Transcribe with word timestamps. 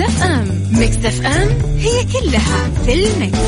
على 0.00 0.06
Mix 0.06 0.22
FM 0.22 0.62
Mix 0.72 1.26
FM 1.26 1.48
هي 1.78 2.04
كلها 2.04 2.70
في 2.84 2.92
ال 2.92 3.01
mix. 3.01 3.38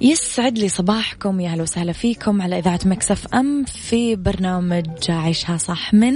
يسعد 0.00 0.58
لي 0.58 0.68
صباحكم 0.68 1.40
يا 1.40 1.50
أهلا 1.50 1.62
وسهلا 1.62 1.92
فيكم 1.92 2.42
على 2.42 2.58
إذاعة 2.58 2.80
Mix 2.84 3.34
FM 3.34 3.64
في 3.64 4.16
برنامج 4.16 4.86
عيشها 5.08 5.56
صح 5.56 5.94
من 5.94 6.14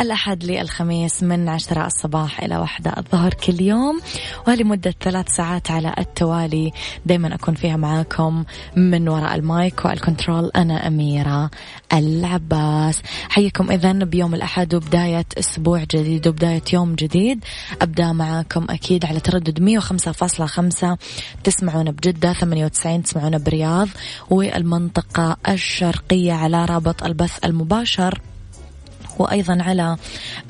الأحد 0.00 0.44
للخميس 0.44 1.22
من 1.22 1.48
عشرة 1.48 1.86
الصباح 1.86 2.40
إلى 2.40 2.56
واحدة 2.56 2.94
الظهر 2.98 3.34
كل 3.34 3.60
يوم. 3.60 4.00
ولمده 4.48 4.94
ثلاث 5.00 5.28
ساعات 5.28 5.70
على 5.70 5.94
التوالي. 5.98 6.72
دائما 7.06 7.34
أكون 7.34 7.54
فيها 7.54 7.76
معاكم 7.76 8.44
من 8.76 9.08
وراء 9.08 9.34
المايك 9.34 9.84
والكنترول 9.84 10.50
أنا 10.56 10.86
أميرة 10.86 11.50
العباس. 11.92 13.02
حيكم 13.28 13.70
اذا 13.70 13.92
بيوم 13.92 14.34
الأحد 14.34 14.74
وبداية 14.74 15.26
أسبوع 15.38 15.84
جديد 15.84 16.28
وبداية 16.28 16.62
يوم 16.72 16.94
جديد. 16.94 17.44
أبدأ 17.82 18.12
معاكم 18.12 18.66
أكيد 18.70 19.04
على 19.04 19.20
تردد 19.20 19.60
105.5 19.60 20.96
تسمعونا 21.44 21.90
بجدة 21.90 22.32
98 22.32 23.02
تسمعونا 23.02 23.38
برياض. 23.38 23.88
والمنطقة 24.30 25.36
الشرقية 25.48 26.32
على 26.32 26.64
رابط 26.64 27.04
البث 27.04 27.44
المباشر. 27.44 28.20
وأيضا 29.18 29.58
على 29.62 29.96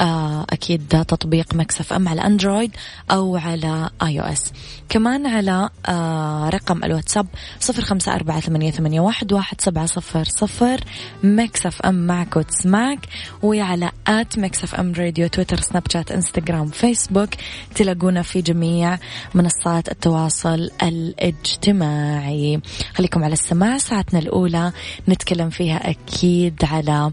آه، 0.00 0.47
أكيد 0.50 0.89
تطبيق 0.89 1.55
Mix 1.55 1.92
FM 1.92 2.08
على 2.09 2.27
أندرويد 2.27 2.70
أو 3.11 3.36
على 3.36 3.91
iOS. 4.02 4.52
كمان 4.89 5.27
على 5.27 5.69
آه، 5.86 6.48
رقم 6.48 6.84
الواتساب 6.84 7.27
صفر 7.61 7.83
خمسة 7.83 8.14
أربعة 8.14 8.41
ثمانية 8.41 9.00
واحد 9.00 9.61
سبعة 9.61 9.87
صفر 9.87 10.25
صفر. 10.25 10.81
Mix 11.22 11.82
FM 11.82 12.06
معك 12.06 12.37
وتسمعك 12.37 12.98
وعلى 13.42 13.91
at 14.06 14.38
Mix 14.38 14.74
FM 14.74 14.92
Radio 14.92 15.27
تويتر 15.27 15.61
سناب 15.61 15.83
شات 15.92 16.12
إنستغرام 16.12 16.66
فيسبوك. 16.66 17.31
تلاقونا 17.75 18.22
في 18.22 18.43
جميع 18.43 18.99
منصات 19.34 19.88
التواصل 19.88 20.71
الاجتماعي. 20.82 22.60
خليكم 22.94 23.25
على 23.25 23.32
السماع. 23.32 23.78
ساعتنا 23.78 24.19
الأولى 24.19 24.72
نتكلم 25.09 25.50
فيها 25.50 25.91
أكيد 25.91 26.65
على 26.65 27.10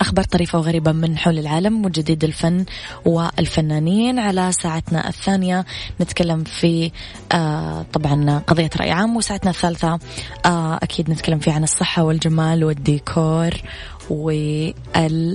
أخبار 0.00 0.24
طريفة 0.24 0.58
وغريبة 0.58 0.92
من 0.92 1.18
حول 1.18 1.38
العالم 1.38 1.84
وجديد 1.84 2.24
الفن 2.24 2.64
والفنانين 3.04 4.18
على 4.18 4.52
ساعتنا 4.52 5.08
الثانية. 5.08 5.64
نتكلم 6.00 6.44
في 6.44 6.90
آه 7.32 7.86
طبعا 7.92 8.38
قضية 8.46 8.70
رأي 8.76 8.90
عام 8.90 9.16
وساعتنا 9.16 9.50
الثالثة 9.50 9.98
آه 10.46 10.78
أكيد 10.82 11.10
نتكلم 11.10 11.38
فيه 11.38 11.52
عن 11.52 11.62
الصحة 11.62 12.02
والجمال 12.02 12.64
والديكور 12.64 13.50
والمطبخ. 14.10 15.34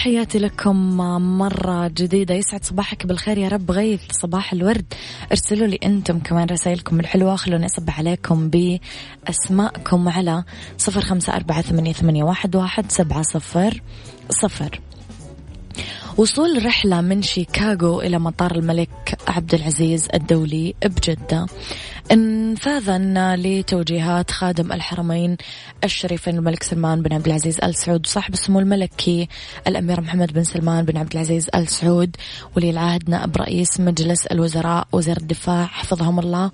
تحياتي 0.00 0.38
لكم 0.38 0.96
مرة 1.38 1.88
جديدة. 1.88 2.34
يسعد 2.34 2.64
صباحك 2.64 3.06
بالخير 3.06 3.38
يا 3.38 3.48
رب. 3.48 3.70
غيث 3.70 4.00
صباح 4.10 4.52
الورد. 4.52 4.94
ارسلوا 5.30 5.66
لي 5.66 5.78
أنتم 5.84 6.18
كمان 6.18 6.48
رسائلكم 6.48 7.00
الحلوة. 7.00 7.36
خلوني 7.36 7.66
أصبح 7.66 7.98
عليكم 7.98 8.50
بأسماءكم 8.50 10.08
على 10.08 10.44
صفر 10.78 11.00
خمسة 11.00 11.36
أربعة 11.36 11.62
ثمانية 11.62 12.24
واحد 12.24 12.90
سبعة 12.90 13.22
صفر 13.22 13.82
صفر. 14.30 14.80
وصول 16.16 16.66
رحلة 16.66 17.00
من 17.00 17.22
شيكاغو 17.22 18.00
إلى 18.00 18.18
مطار 18.18 18.56
الملك 18.56 19.18
عبد 19.28 19.54
العزيز 19.54 20.08
الدولي 20.14 20.74
بجدة. 20.84 21.46
انفاذا 22.12 23.36
لتوجيهات 23.36 24.30
خادم 24.30 24.72
الحرمين 24.72 25.36
الشريفين 25.84 26.36
الملك 26.36 26.62
سلمان 26.62 27.02
بن 27.02 27.12
عبد 27.12 27.26
العزيز 27.26 27.58
آل 27.60 27.74
سعود 27.74 28.06
وصاحب 28.06 28.34
السمو 28.34 28.58
الملكي 28.58 29.28
الأمير 29.66 30.00
محمد 30.00 30.32
بن 30.32 30.44
سلمان 30.44 30.84
بن 30.84 30.96
عبد 30.96 31.12
العزيز 31.12 31.48
آل 31.54 31.68
سعود 31.68 32.16
ولي 32.56 32.70
العهد 32.70 33.10
نائب 33.10 33.36
رئيس 33.36 33.80
مجلس 33.80 34.26
الوزراء 34.26 34.88
وزير 34.92 35.16
الدفاع 35.16 35.66
حفظهم 35.66 36.18
الله. 36.18 36.50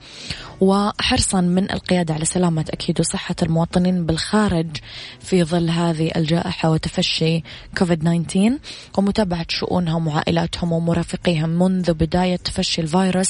وحرصا 0.60 1.40
من 1.40 1.70
القيادة 1.70 2.14
على 2.14 2.24
سلامة 2.24 2.64
أكيد 2.70 3.00
وصحة 3.00 3.34
المواطنين 3.42 4.06
بالخارج 4.06 4.76
في 5.20 5.44
ظل 5.44 5.70
هذه 5.70 6.10
الجائحة 6.16 6.70
وتفشي 6.70 7.42
كوفيد 7.78 8.00
19 8.00 8.58
ومتابعة 8.98 9.46
شؤونهم 9.48 10.08
وعائلاتهم 10.08 10.72
ومرافقيهم 10.72 11.50
منذ 11.50 11.92
بداية 11.92 12.36
تفشي 12.36 12.80
الفيروس 12.80 13.28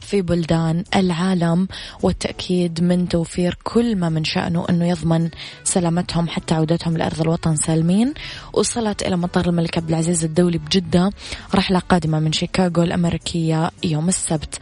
في 0.00 0.22
بلدان 0.22 0.84
العالم. 0.96 1.68
والتأكيد 2.02 2.82
من 2.82 3.08
توفير 3.08 3.58
كل 3.64 3.96
ما 3.96 4.08
من 4.08 4.24
شأنه 4.24 4.66
أنه 4.70 4.88
يضمن 4.88 5.30
سلامتهم 5.64 6.28
حتى 6.28 6.54
عودتهم 6.54 6.96
لأرض 6.96 7.20
الوطن 7.20 7.56
سالمين. 7.56 8.14
وصلت 8.52 9.02
إلى 9.02 9.16
مطار 9.16 9.46
الملك 9.48 9.78
عبد 9.78 9.88
العزيز 9.88 10.24
الدولي 10.24 10.58
بجدة 10.58 11.10
رحلة 11.54 11.78
قادمة 11.78 12.20
من 12.20 12.32
شيكاغو 12.32 12.82
الأمريكية 12.82 13.70
يوم 13.84 14.08
السبت. 14.08 14.60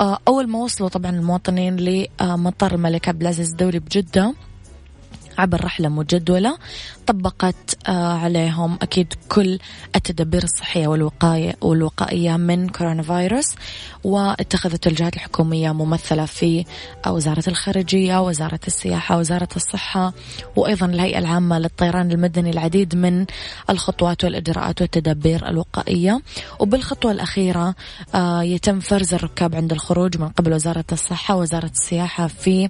أول 0.00 0.48
ما 0.48 0.58
وصلوا 0.58 0.88
طبعا 0.88 1.10
المواطنين 1.10 1.76
لمطار 1.76 2.74
الملك 2.74 3.08
عبد 3.08 3.20
العزيز 3.20 3.50
الدولي 3.50 3.78
بجدة 3.78 4.34
عبر 5.38 5.64
رحلة 5.64 5.88
مجدولة. 5.88 6.58
طبقت 7.06 7.76
آه، 7.88 8.18
عليهم 8.18 8.78
أكيد 8.82 9.14
كل 9.28 9.58
التدابير 9.96 10.42
الصحية 10.42 10.86
والوقاية 10.86 11.56
والوقائية 11.60 12.36
من 12.36 12.68
كورونا 12.68 13.02
فيروس 13.02 13.54
واتخذت 14.04 14.86
الجهات 14.86 15.14
الحكومية 15.14 15.72
ممثلة 15.72 16.24
في 16.24 16.64
وزارة 17.06 17.44
الخارجية 17.48 18.22
وزارة 18.22 18.60
السياحة 18.66 19.18
وزارة 19.18 19.48
الصحة 19.56 20.12
وأيضا 20.56 20.86
الهيئة 20.86 21.18
العامة 21.18 21.58
للطيران 21.58 22.10
المدني 22.12 22.50
العديد 22.50 22.96
من 22.96 23.26
الخطوات 23.70 24.24
والإجراءات 24.24 24.80
والتدابير 24.80 25.48
الوقائية. 25.48 26.20
وبالخطوة 26.60 27.12
الأخيرة 27.12 27.74
آه، 28.14 28.42
يتم 28.42 28.80
فرز 28.80 29.14
الركاب 29.14 29.54
عند 29.54 29.72
الخروج 29.72 30.18
من 30.18 30.28
قبل 30.28 30.52
وزارة 30.52 30.84
الصحة 30.92 31.36
ووزارة 31.36 31.70
السياحة 31.80 32.26
في 32.26 32.68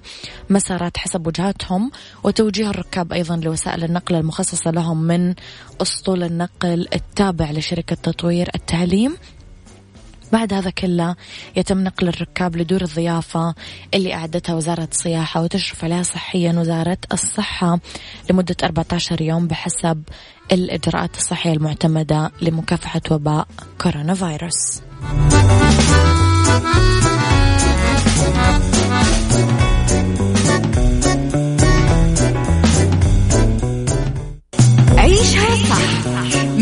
مسارات 0.49 0.97
حسب 0.97 1.27
وجهاتهم 1.27 1.91
وتوجيه 2.23 2.69
الركاب 2.69 3.13
أيضا 3.13 3.35
لوسائل 3.35 3.83
النقل 3.83 4.24
المخصصة 4.25 4.71
لهم 4.71 5.03
من 5.03 5.35
أسطول 5.81 6.23
النقل 6.23 6.87
التابع 6.93 7.51
لشركة 7.51 7.95
تطوير 7.95 8.49
التعليم 8.55 9.17
بعد 10.31 10.53
هذا 10.53 10.69
كله 10.69 11.15
يتم 11.55 11.83
نقل 11.83 12.07
الركاب 12.07 12.55
لدور 12.55 12.81
الضيافة 12.81 13.55
اللي 13.93 14.13
أعدتها 14.13 14.55
وزارة 14.55 14.87
السياحة 14.91 15.41
وتشرف 15.41 15.83
عليها 15.83 16.03
صحيا 16.03 16.53
وزارة 16.59 16.97
الصحة 17.13 17.79
لمدة 18.29 18.55
14 18.63 19.21
يوم 19.21 19.47
بحسب 19.47 20.03
الإجراءات 20.51 21.17
الصحية 21.17 21.53
المعتمدة 21.53 22.31
لمكافحة 22.41 23.01
وباء 23.11 23.47
كورونا 23.81 24.13
فيروس. 24.13 24.81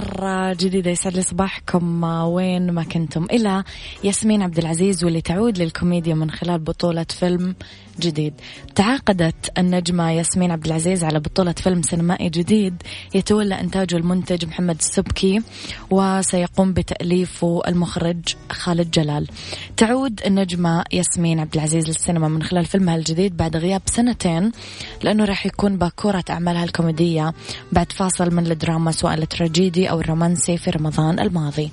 مرة 0.00 0.52
جديدة 0.52 0.90
يسعد 0.90 1.14
لي 1.14 1.22
صباحكم. 1.22 2.04
وين 2.04 2.70
ما 2.70 2.82
كنتم. 2.82 3.24
إلى 3.24 3.64
ياسمين 4.04 4.42
عبد 4.42 4.58
العزيز 4.58 5.04
واللي 5.04 5.20
تعود 5.20 5.58
للكوميديا 5.58 6.14
من 6.14 6.30
خلال 6.30 6.58
بطولة 6.58 7.06
فيلم 7.18 7.54
جديد. 8.00 8.34
تعاقدت 8.74 9.58
النجمة 9.58 10.10
ياسمين 10.10 10.50
عبد 10.50 10.66
العزيز 10.66 11.04
على 11.04 11.20
بطولة 11.20 11.52
فيلم 11.52 11.82
سينمائي 11.82 12.28
جديد 12.28 12.82
يتولى 13.14 13.60
إنتاجه 13.60 13.96
المنتج 13.96 14.44
محمد 14.44 14.76
السبكي 14.78 15.42
وسيقوم 15.90 16.72
بتأليفه 16.72 17.62
المخرج 17.68 18.34
خالد 18.50 18.90
جلال. 18.90 19.26
تعود 19.76 20.20
النجمة 20.26 20.84
ياسمين 20.92 21.40
عبد 21.40 21.54
العزيز 21.54 21.88
للسينما 21.88 22.28
من 22.28 22.42
خلال 22.42 22.64
فيلمها 22.64 22.96
الجديد 22.96 23.36
بعد 23.36 23.56
غياب 23.56 23.82
سنتين 23.86 24.52
لأنه 25.02 25.24
راح 25.24 25.46
يكون 25.46 25.76
باكورة 25.76 26.24
أعمالها 26.30 26.64
الكوميدية 26.64 27.32
بعد 27.72 27.92
فاصل 27.92 28.34
من 28.34 28.46
الدراما 28.46 28.92
سواء 28.92 29.14
التراجيدي 29.14 29.90
أو 29.90 30.00
الرومانسي 30.00 30.56
في 30.56 30.70
رمضان 30.70 31.20
الماضي. 31.20 31.70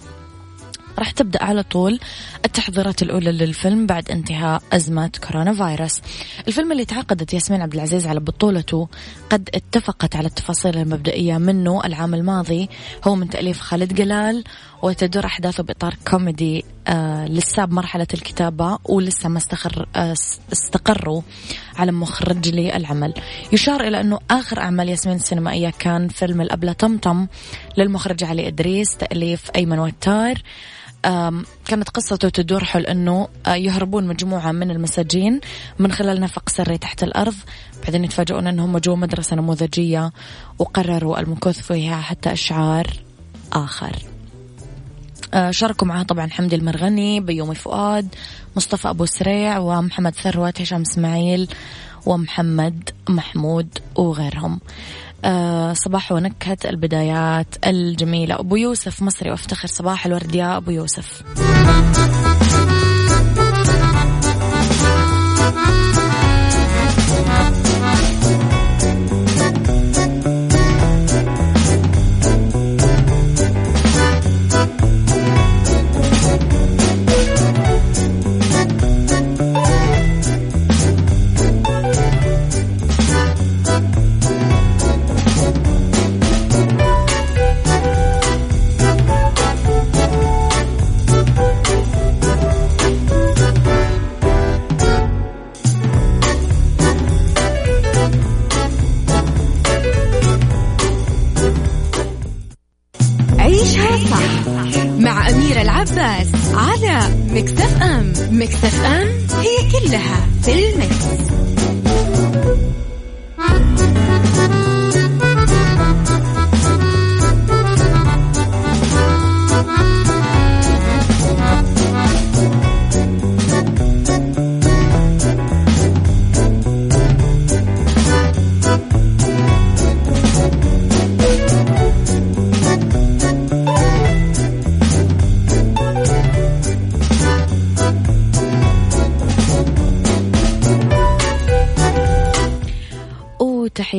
راح 1.00 1.12
تبدأ 1.12 1.44
على 1.44 1.64
طول 1.64 2.00
التحضيرات 2.46 3.02
الأولى 3.02 3.32
للفيلم 3.32 3.86
بعد 3.86 4.12
انتهاء 4.12 4.62
أزمة 4.74 5.12
كورونا 5.28 5.54
فيروس. 5.54 6.02
الفيلم 6.48 6.72
اللي 6.72 6.86
تعاقدت 6.86 7.34
ياسمين 7.34 7.62
عبد 7.62 7.74
العزيز 7.74 8.08
على 8.08 8.20
بطولته 8.20 8.88
قد 9.30 9.50
اتفقت 9.54 10.16
على 10.16 10.28
التفاصيل 10.28 10.78
المبدئية 10.78 11.38
منه 11.38 11.82
العام 11.86 12.14
الماضي. 12.14 12.70
هو 13.08 13.16
من 13.16 13.30
تأليف 13.30 13.60
خالد 13.60 13.94
جلال 13.94 14.44
وتدور 14.82 15.26
أحداثه 15.26 15.64
بإطار 15.64 15.96
كوميدي 16.08 16.66
آه 16.88 17.28
لسه 17.28 17.66
بمرحلة 17.66 18.08
الكتابة 18.14 18.80
ولسه 18.86 19.30
ما 19.30 19.38
استقر 19.38 19.88
آه 19.96 20.14
استقروا 20.54 21.22
على 21.76 21.92
مخرج 21.92 22.50
للعمل. 22.50 23.14
يشار 23.54 23.88
إلى 23.88 24.02
أنه 24.02 24.20
آخر 24.32 24.60
أعمال 24.60 24.90
ياسمين 24.90 25.16
السينمائية 25.16 25.74
كان 25.80 26.08
فيلم 26.08 26.42
الأبلة 26.42 26.72
طمطم 26.72 27.28
للمخرج 27.78 28.24
علي 28.24 28.48
إدريس 28.48 28.98
تأليف 28.98 29.42
أيمن 29.56 29.80
وتار. 29.80 30.42
كانت 31.66 31.90
قصته 31.90 32.30
تدور 32.30 32.64
حول 32.64 32.86
أنه 32.86 33.28
آه، 33.46 33.56
يهربون 33.56 34.08
مجموعة 34.08 34.52
من 34.52 34.72
المساجين 34.72 35.40
من 35.80 35.92
خلال 35.92 36.22
نفق 36.22 36.50
سري 36.50 36.78
تحت 36.78 37.04
الأرض 37.04 37.36
بعدين 37.84 38.04
يتفاجئون 38.04 38.48
أنهم 38.48 38.78
جوا 38.78 38.96
مدرسة 38.96 39.36
نموذجية 39.36 40.12
وقرروا 40.60 41.20
المكوث 41.20 41.60
فيها 41.60 42.02
حتى 42.02 42.34
إشعار 42.34 42.88
آخر. 43.54 43.96
آه، 45.34 45.52
شاركوا 45.52 45.88
معها 45.88 46.04
طبعا 46.04 46.28
حمدي 46.30 46.56
المرغني 46.56 47.20
بيومي 47.20 47.56
فؤاد 47.56 48.16
مصطفى 48.56 48.90
أبو 48.90 49.06
سريع 49.06 49.58
ومحمد 49.58 50.16
ثروت 50.16 50.62
هشام 50.62 50.82
إسماعيل 50.82 51.50
ومحمد 52.06 52.90
محمود 53.10 53.80
وغيرهم. 53.96 54.60
صباح 55.74 56.12
ونكهة 56.12 56.58
البدايات 56.66 57.48
الجميلة. 57.66 58.40
أبو 58.40 58.56
يوسف 58.56 59.02
مصري 59.02 59.32
وأفتخر 59.32 59.68
صباح 59.68 60.06
الورد 60.06 60.36
يا 60.36 60.58
أبو 60.58 60.72
يوسف. 60.72 61.24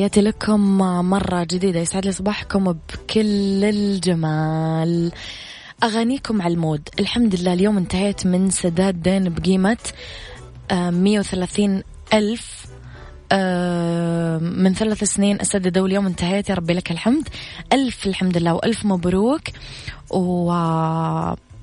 تحياتي 0.09 0.29
لكم 0.29 0.77
مرة 1.09 1.43
جديدة. 1.43 1.79
يسعد 1.79 2.05
لي 2.05 2.11
صباحكم 2.11 2.71
بكل 2.73 3.63
الجمال. 3.65 5.11
أغانيكم 5.83 6.41
على 6.41 6.53
المود. 6.53 6.89
الحمد 6.99 7.35
لله 7.35 7.53
اليوم 7.53 7.77
انتهيت 7.77 8.25
من 8.25 8.49
سداد 8.49 9.01
دين 9.01 9.29
بقيمة 9.29 9.77
آه، 10.71 10.89
مية 10.89 11.19
وثلاثين 11.19 11.83
ألف. 12.13 12.65
آه، 13.31 14.37
من 14.37 14.73
ثلاث 14.73 15.03
سنين 15.03 15.41
أسدده 15.41 15.83
واليوم 15.83 16.05
انتهيت. 16.05 16.49
يا 16.49 16.55
ربي 16.55 16.73
لك 16.73 16.91
الحمد. 16.91 17.29
ألف 17.73 18.07
الحمد 18.07 18.37
لله 18.37 18.53
وألف 18.53 18.85
مبروك. 18.85 19.41
و 20.09 20.51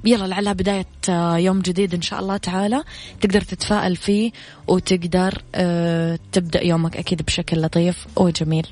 يلا 0.04 0.26
لعلها 0.26 0.52
بداية 0.52 0.86
آه، 1.08 1.36
يوم 1.36 1.60
جديد 1.60 1.94
إن 1.94 2.02
شاء 2.02 2.20
الله 2.20 2.36
تعالى. 2.36 2.84
تقدر 3.20 3.40
تتفائل 3.40 3.96
فيه 3.96 4.32
وتقدر 4.66 5.42
آه، 5.54 6.18
تبدأ 6.32 6.62
يومك 6.64 6.96
أكيد 6.96 7.22
بشكل 7.22 7.62
لطيف 7.62 8.06
وجميل. 8.16 8.66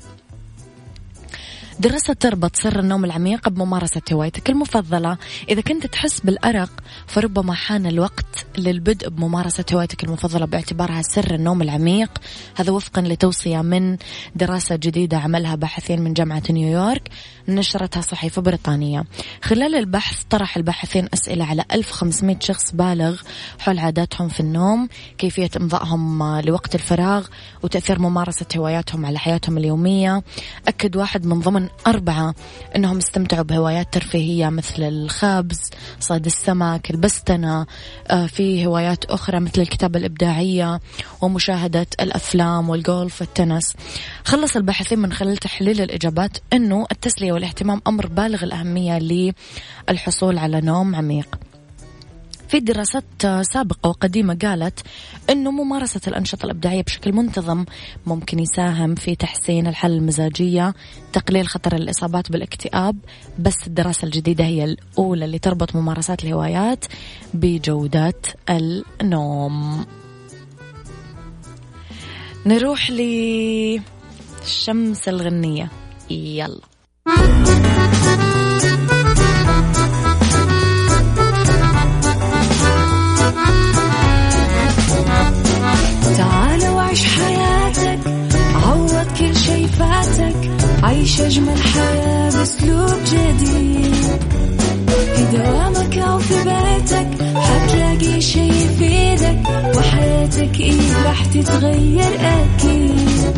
دراسة 1.81 2.13
تربط 2.13 2.57
سر 2.57 2.79
النوم 2.79 3.05
العميق 3.05 3.49
بممارسة 3.49 4.03
هوايتك 4.13 4.51
المفضلة. 4.51 5.19
إذا 5.49 5.61
كنت 5.61 5.87
تحس 5.87 6.21
بالأرق 6.21 6.71
فربما 7.07 7.55
حان 7.55 7.87
الوقت 7.87 8.47
للبدء 8.59 9.09
بممارسة 9.09 9.65
هوايتك 9.73 10.05
المفضلة 10.05 10.47
باعتبارها 10.47 11.03
سر 11.03 11.35
النوم 11.35 11.63
العميق. 11.63 12.11
هذا 12.57 12.73
وفقا 12.73 13.03
لتوصية 13.03 13.63
من 13.63 13.97
دراسة 14.37 14.77
جديدة 14.77 15.19
عملها 15.19 15.55
باحثين 15.55 16.01
من 16.01 16.13
جامعة 16.13 16.43
نيويورك 16.51 17.09
نشرتها 17.49 18.01
صحيفة 18.01 18.43
بريطانية. 18.43 19.05
خلال 19.43 19.75
البحث 19.75 20.23
طرح 20.31 20.57
الباحثين 20.57 21.09
أسئلة 21.15 21.45
على 21.45 21.65
1500 21.73 22.37
شخص 22.41 22.73
بالغ 22.75 23.21
حول 23.59 23.79
عاداتهم 23.79 24.29
في 24.29 24.41
النوم 24.41 24.89
كيفية 25.19 25.51
إمضائهم 25.57 26.41
لوقت 26.41 26.75
الفراغ 26.75 27.27
وتأثير 27.63 27.99
ممارسة 27.99 28.47
هواياتهم 28.57 29.07
على 29.07 29.19
حياتهم 29.19 29.59
اليومية. 29.59 30.23
أكد 30.69 30.97
واحد 30.97 31.27
من 31.27 31.41
ضمن 31.41 31.64
أربعة 31.87 32.35
أنهم 32.77 32.97
استمتعوا 32.97 33.43
بهوايات 33.43 33.93
ترفيهية 33.93 34.49
مثل 34.49 34.83
الخبز 34.83 35.71
صيد 36.01 36.27
السمك 36.27 36.91
البستنة 36.91 37.67
آه، 38.11 38.27
في 38.27 38.67
هوايات 38.67 39.05
أخرى 39.05 39.41
مثل 39.41 39.61
الكتابة 39.61 39.99
الإبداعية 39.99 40.81
ومشاهدة 41.21 41.87
الأفلام 42.01 42.71
والجولف 42.71 43.21
والتنس. 43.21 43.77
خلص 44.25 44.57
الباحثين 44.57 44.99
من 44.99 45.13
خلال 45.13 45.37
تحليل 45.37 45.81
الإجابات 45.81 46.39
أنه 46.53 46.87
التسلية 46.93 47.33
والاهتمام 47.33 47.81
أمر 47.87 48.07
بالغ 48.07 48.45
الأهمية 48.45 48.99
للحصول 49.89 50.39
على 50.39 50.61
نوم 50.61 50.95
عميق. 50.95 51.54
في 52.49 52.61
دراسات 52.61 53.05
سابقة 53.43 53.89
وقديمة 53.89 54.39
قالت 54.43 54.81
أنه 55.31 55.51
ممارسة 55.51 56.01
الأنشطة 56.09 56.45
الإبداعية 56.45 56.83
بشكل 56.83 57.13
منتظم 57.13 57.65
ممكن 58.07 58.39
يساهم 58.39 58.95
في 58.95 59.15
تحسين 59.15 59.67
الحالة 59.67 59.95
المزاجية 59.97 60.75
تقليل 61.13 61.49
خطر 61.49 61.75
الإصابات 61.77 62.33
بالاكتئاب 62.33 62.97
بس 63.39 63.67
الدراسة 63.67 64.05
الجديدة 64.05 64.45
هي 64.45 64.65
الأولى 64.65 65.25
اللي 65.25 65.39
تربط 65.39 65.77
ممارسات 65.77 66.25
الهوايات 66.25 66.85
بجودة 67.35 68.15
النوم. 68.51 69.87
نروح 72.47 72.91
للشمس 72.91 73.79
الغنية. 75.09 75.71
يلا. 76.11 76.74
أجمل 91.27 91.59
حياة 91.63 92.31
بأسلوب 92.31 92.99
جديد. 93.07 93.95
في 95.15 95.25
دوامك 95.37 95.99
أو 95.99 96.19
في 96.19 96.35
بيتك 96.35 97.09
حتلاقي 97.37 98.21
شي 98.21 98.49
يفيدك 98.49 99.39
وحياتك 99.77 100.61
إيه 100.61 101.05
راح 101.07 101.25
تتغير 101.25 102.15
أكيد. 102.21 103.35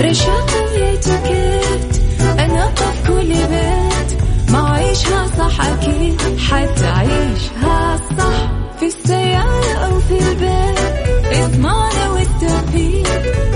رشاق 0.00 0.50
ويتوكيت 0.72 2.00
أنا 2.38 2.66
في 2.74 3.08
كل 3.08 3.28
بيت. 3.28 4.20
ما 4.50 4.70
عيشها 4.70 5.26
صح 5.38 5.60
أكيد 5.66 6.20
حتعيشها 6.38 7.96
صح. 8.18 8.50
في 8.80 8.86
السيارة 8.86 9.72
أو 9.86 10.00
في 10.00 10.18
البيت 10.18 10.78
إضمعنا 11.32 12.10
والتوفيق. 12.10 13.08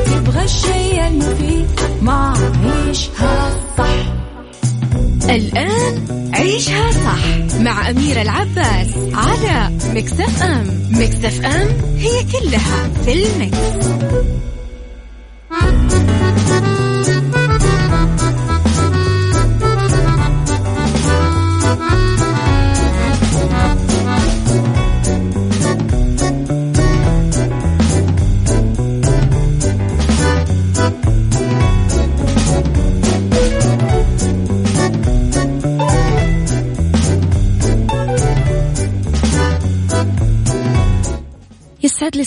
تبغى 0.06 0.44
الشيء 0.44 1.06
المفيد. 1.06 1.48
عيشها 2.08 3.50
صح 3.78 4.14
الآن 5.30 6.04
عيشها 6.34 6.90
صح 6.90 7.58
مع 7.60 7.90
أميرة 7.90 8.22
العباس 8.22 8.88
على 9.14 9.70
مكتف 9.94 10.42
أم 10.42 10.88
مكتف 10.90 11.44
أم 11.44 11.68
هي 11.98 12.24
كلها 12.32 12.88
في 13.04 13.12
المكس. 13.12 13.88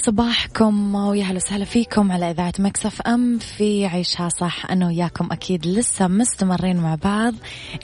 صباحكم 0.06 0.96
ويا 0.96 1.24
هلا 1.24 1.36
وسهلا 1.36 1.66
فيكم 1.66 2.12
على 2.12 2.32
إذاعة 2.32 2.54
مكسف 2.60 3.02
أم 3.02 3.40
في 3.40 3.86
عيشها 3.86 4.30
صح. 4.30 4.66
أنا 4.72 4.88
وياكم 4.88 5.32
أكيد 5.32 5.68
لسه 5.68 6.08
مستمرين 6.08 6.78
مع 6.78 6.96
بعض 6.96 7.34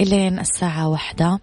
إلين 0.02 0.40
الساعة 0.40 0.88
واحدة 0.88 1.40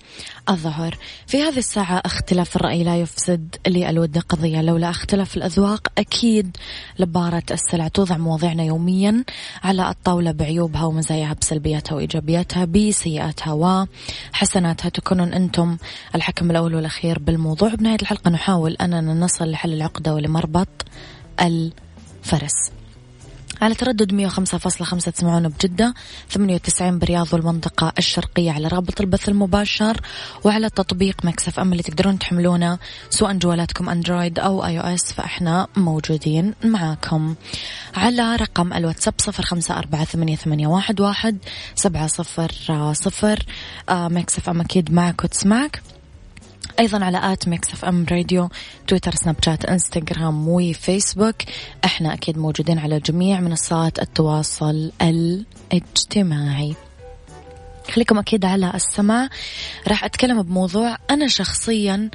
الظهر. 0.49 0.99
في 1.27 1.43
هذه 1.43 1.59
الساعة 1.59 2.03
اختلاف 2.05 2.57
الرأي 2.57 2.85
لا 2.85 2.97
يفسد 2.97 3.57
لي 3.67 3.91
الود 3.91 4.19
قضية. 4.19 4.63
لولا 4.63 4.91
اختلاف 4.91 5.37
الأذواق 5.37 5.89
أكيد 5.99 6.57
لبارة 6.99 7.43
السلع 7.51 7.89
توضع 7.89 8.17
مواضيعنا 8.17 8.63
يوميا 8.63 9.25
على 9.65 9.91
الطاولة 9.91 10.33
بعيوبها 10.33 10.85
ومزاياها 10.85 11.37
بسلبياتها 11.41 11.97
وإيجابياتها 11.97 12.65
بسيئاتها 12.65 13.53
وحسناتها. 14.33 14.89
تكونون 14.89 15.33
أنتم 15.33 15.77
الحكم 16.15 16.51
الأول 16.51 16.75
والأخير 16.75 17.19
بالموضوع. 17.19 17.75
بنهاية 17.75 17.99
الحلقة 18.03 18.31
نحاول 18.31 18.77
أننا 18.81 19.15
نصل 19.15 19.51
لحل 19.51 19.73
العقدة 19.73 20.15
ولمربط 20.15 20.64
الفرس. 21.41 22.55
على 23.63 23.75
تردد 23.75 24.29
105.5 24.29 25.11
تسمعونا 25.11 25.49
بجدة. 25.49 25.95
98 26.31 26.99
برياض 26.99 27.35
والمنطقة 27.35 27.93
الشرقية 27.99 28.53
على 28.53 28.69
رابط 28.69 29.01
البث 29.01 29.29
المباشر 29.29 30.01
وعلى 30.45 30.71
تطبيق 30.71 31.25
Mix 31.25 31.61
FM 31.61 31.73
اللي 31.73 31.83
تقدرون 31.83 32.19
تحملونه 32.19 32.79
سواء 33.11 33.33
جوالاتكم 33.33 33.89
Android 33.89 34.39
أو 34.39 34.65
iOS 34.65 35.13
فإحنا 35.13 35.67
موجودين 35.77 36.55
معاكم. 36.65 37.35
على 37.95 38.37
رقم 38.37 38.73
الواتساب 38.73 39.15
0548811700 39.21 41.35
سبعة 41.75 42.07
صفر 42.07 42.53
صفر. 42.93 43.47
Mix 43.91 44.49
FM 44.49 44.61
أكيد 44.61 44.93
معك 44.93 45.25
وتسمعك. 45.25 45.83
أيضا 46.81 47.05
على 47.05 47.33
at 47.33 47.49
Mix 47.49 47.73
FM 47.73 48.07
Radio 48.11 48.49
تويتر 48.87 49.15
سناب 49.15 49.37
شات 49.45 49.65
إنستغرام 49.65 50.49
وفيسبوك 50.49 51.37
إحنا 51.85 52.15
أكيد 52.15 52.39
موجودين 52.39 52.79
على 52.79 53.01
جميع 53.01 53.41
منصات 53.41 53.99
التواصل 53.99 54.93
الاجتماعي. 55.03 56.75
خليكم 57.91 58.19
أكيد 58.19 58.45
على 58.45 58.73
السماع. 58.75 59.29
راح 59.89 60.05
أتكلم 60.05 60.43
بموضوع 60.43 60.97
أنا 61.11 61.29
شخصيا 61.29 62.11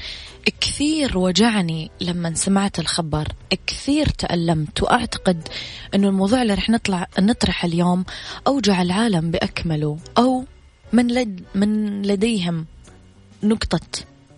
كثير 0.62 1.18
وجعني 1.18 1.92
لما 2.01 2.34
سمعت 2.34 2.80
الخبر. 2.80 3.28
كثير 3.68 4.10
تألمت 4.10 4.84
وأعتقد 4.84 5.48
أنه 5.96 6.08
الموضوع 6.08 6.42
اللي 6.42 6.54
راح 6.54 6.70
نطلع 6.70 7.08
نطرح 7.20 7.66
اليوم 7.66 8.06
أوجع 8.48 8.82
العالم 8.82 9.32
بأكمله 9.32 9.98
أو 10.18 10.46
من, 10.94 11.08
لد 11.08 11.44
من 11.56 12.01
لديهم 12.01 12.66
نقطة 13.44 13.80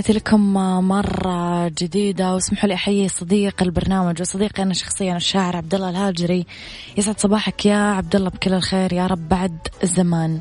تحياتي 0.00 0.18
لكم 0.18 0.54
مرة 0.88 1.68
جديدة 1.68 2.34
واسمحوا 2.34 2.68
لي 2.68 2.74
أحيي 2.74 3.08
صديق 3.08 3.62
البرنامج. 3.62 4.20
وصديقي 4.20 4.62
أنا 4.62 4.74
شخصيا 4.74 5.16
الشاعر 5.16 5.56
عبد 5.56 5.74
الله 5.74 5.90
الهاجري. 5.90 6.46
يسعد 6.96 7.20
صباحك 7.20 7.66
يا 7.66 7.76
عبد 7.76 8.16
الله 8.16 8.30
بكل 8.30 8.54
الخير 8.54 8.92
يا 8.92 9.06
رب 9.06 9.28
بعد 9.28 9.58
الزمان 9.82 10.40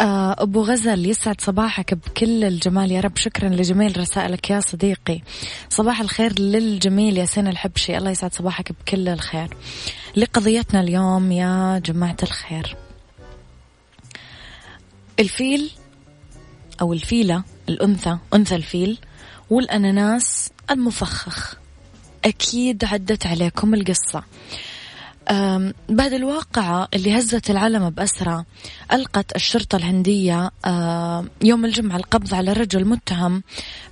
آه، 0.00 0.36
أبو 0.38 0.62
غزل 0.62 1.06
يسعد 1.06 1.40
صباحك 1.40 1.94
بكل 1.94 2.44
الجمال 2.44 2.92
يا 2.92 3.00
رب. 3.00 3.16
شكرا 3.16 3.48
لجميل 3.48 3.98
رسائلك 3.98 4.50
يا 4.50 4.60
صديقي. 4.60 5.20
صباح 5.68 6.00
الخير 6.00 6.40
للجميل 6.40 7.18
ياسين 7.18 7.48
الحبشي. 7.48 7.98
الله 7.98 8.10
يسعد 8.10 8.34
صباحك 8.34 8.72
بكل 8.72 9.08
الخير. 9.08 9.48
لقضيتنا 10.16 10.80
اليوم 10.80 11.32
يا 11.32 11.78
جماعة 11.78 12.16
الخير. 12.22 12.76
الفيل 15.20 15.70
أو 16.80 16.92
الفيلة 16.92 17.42
الأنثى 17.68 18.18
أنثى 18.34 18.56
الفيل 18.56 18.98
والأناناس 19.50 20.50
المفخخ. 20.70 21.54
أكيد 22.24 22.84
عدت 22.84 23.26
عليكم 23.26 23.74
القصة. 23.74 24.22
بعد 25.88 26.12
الواقعة 26.12 26.88
اللي 26.94 27.18
هزت 27.18 27.50
العالم 27.50 27.90
بأسرى 27.90 28.44
ألقت 28.92 29.36
الشرطة 29.36 29.76
الهندية 29.76 30.50
يوم 31.42 31.64
الجمعة 31.64 31.96
القبض 31.96 32.34
على 32.34 32.52
رجل 32.52 32.84
متهم 32.84 33.42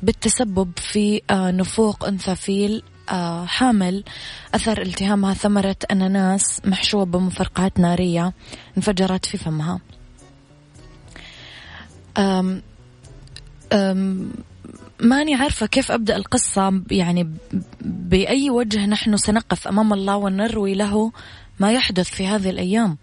بالتسبب 0.02 0.73
في 0.76 1.23
نفوق 1.33 2.04
أنثى 2.04 2.35
فيل 2.35 2.83
حامل. 3.47 4.04
أثر 4.54 4.83
التهامها 4.83 5.35
ثمرة 5.35 5.76
أناناس 5.90 6.61
محشوة 6.64 7.04
بمفرقعات 7.04 7.80
نارية 7.80 8.33
انفجرت 8.76 9.26
في 9.26 9.38
فمها. 9.38 9.80
ماني 15.00 15.35
عارفة 15.35 15.66
كيف 15.66 15.92
أبدأ 15.92 16.16
القصة. 16.16 16.82
يعني 16.90 17.30
بأي 17.80 18.50
وجه 18.50 18.87
نحن 18.87 19.16
سنقف 19.16 19.68
أمام 19.68 19.92
الله 19.92 20.16
ونروي 20.16 20.75
له 20.75 21.12
ما 21.61 21.73
يحدث 21.73 22.11
في 22.11 22.26
هذه 22.26 22.50
الأيام. 22.50 22.99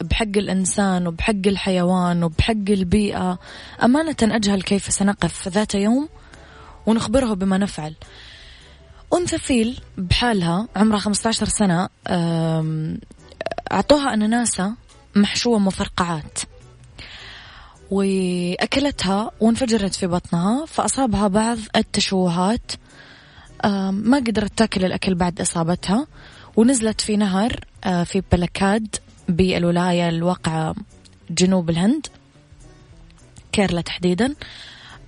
بحق 0.00 0.36
الإنسان 0.36 1.06
وبحق 1.06 1.46
الحيوان 1.46 2.24
وبحق 2.24 2.68
البيئة. 2.68 3.38
أمانة 3.82 4.16
أجهل 4.22 4.62
كيف 4.62 4.92
سنقف 4.92 5.48
ذات 5.48 5.74
يوم 5.74 6.08
ونخبره 6.86 7.34
بما 7.34 7.58
نفعل. 7.58 7.94
أنثى 9.14 9.38
فيل 9.38 9.80
بحالها 9.98 10.68
عمرها 10.76 10.98
15 10.98 11.46
سنة. 11.46 11.88
أعطوها 13.72 14.14
أناناسة 14.14 14.74
محشوة 15.16 15.58
مفرقعات. 15.58 16.38
وأكلتها 17.90 19.30
وانفجرت 19.40 19.94
في 19.94 20.06
بطنها 20.06 20.66
فأصابها 20.66 21.28
بعض 21.28 21.58
التشوهات. 21.76 22.72
ما 23.90 24.16
قدرت 24.16 24.58
تاكل 24.58 24.84
الأكل 24.84 25.14
بعد 25.14 25.40
إصابتها 25.40 26.06
ونزلت 26.56 27.00
في 27.00 27.16
نهر 27.16 27.60
آه، 27.84 28.04
في 28.04 28.22
بلكاد 28.32 28.96
بالولاية 29.28 30.08
الواقعة 30.08 30.74
جنوب 31.30 31.70
الهند 31.70 32.06
كيرلا 33.52 33.80
تحديدا. 33.80 34.34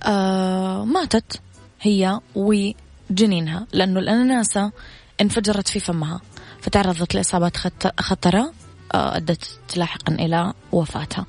آه، 0.03 0.85
ماتت 0.85 1.41
هي 1.81 2.19
وجنينها 2.35 3.67
لأنه 3.73 3.99
الأناناسة 3.99 4.71
انفجرت 5.21 5.67
في 5.67 5.79
فمها 5.79 6.21
فتعرضت 6.61 7.15
لإصابات 7.15 7.57
خطرة 7.99 8.53
آه، 8.93 9.17
أدت 9.17 9.59
لاحقا 9.77 10.13
إلى 10.13 10.53
وفاتها. 10.71 11.25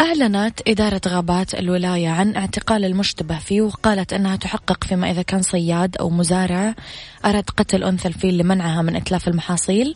أعلنت 0.00 0.60
إدارة 0.68 1.00
غابات 1.08 1.54
الولاية 1.54 2.08
عن 2.08 2.36
اعتقال 2.36 2.84
المشتبه 2.84 3.38
فيه 3.38 3.62
وقالت 3.62 4.12
أنها 4.12 4.36
تحقق 4.36 4.84
فيما 4.84 5.10
إذا 5.10 5.22
كان 5.22 5.42
صياد 5.42 5.96
أو 5.96 6.10
مزارع 6.10 6.74
أراد 7.24 7.50
قتل 7.50 7.84
أنثى 7.84 8.08
الفيل 8.08 8.38
لمنعها 8.38 8.82
من 8.82 8.96
إتلاف 8.96 9.28
المحاصيل. 9.28 9.94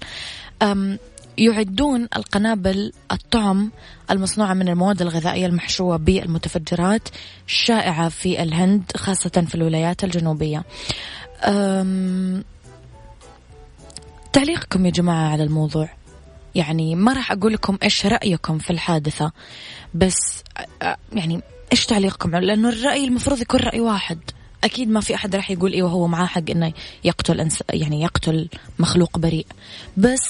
يعدون 1.39 2.09
القنابل 2.17 2.93
الطعم 3.13 3.71
المصنوعة 4.11 4.55
من 4.55 4.69
المواد 4.69 5.03
الغذائية 5.03 5.47
المحشوة 5.47 5.97
بالمتفجرات 5.97 7.09
شائعة 7.47 8.09
في 8.09 8.43
الهند 8.43 8.83
خاصة 8.97 9.45
في 9.49 9.55
الولايات 9.55 10.05
الجنوبية. 10.05 10.65
تعليقكم 14.33 14.87
يا 14.87 14.91
جماعة 14.91 15.33
على 15.33 15.43
الموضوع. 15.43 15.98
يعني 16.59 16.95
ما 16.95 17.13
راح 17.13 17.33
أقول 17.33 17.53
لكم 17.53 17.79
إيش 17.83 18.07
رأيكم 18.07 18.59
في 18.59 18.71
الحادثة 18.71 19.33
بس 19.95 20.43
يعني 21.13 21.41
إيش 21.73 21.87
تعليقكم؟ 21.87 22.37
لأنه 22.37 22.69
الرأي 22.69 23.05
المفروض 23.05 23.41
يكون 23.41 23.61
رأي 23.61 23.81
واحد. 23.81 24.19
أكيد 24.65 24.89
ما 24.89 25.01
في 25.01 25.15
أحد 25.15 25.37
راح 25.37 25.51
يقول 25.51 25.73
إيه 25.73 25.83
وهو 25.83 26.07
معاه 26.07 26.27
حق 26.27 26.51
إنه 26.51 26.73
يقتل 27.05 27.41
أنس 27.41 27.63
يعني 27.71 28.03
يقتل 28.03 28.49
مخلوق 28.79 29.19
بريء. 29.19 29.47
بس 29.97 30.29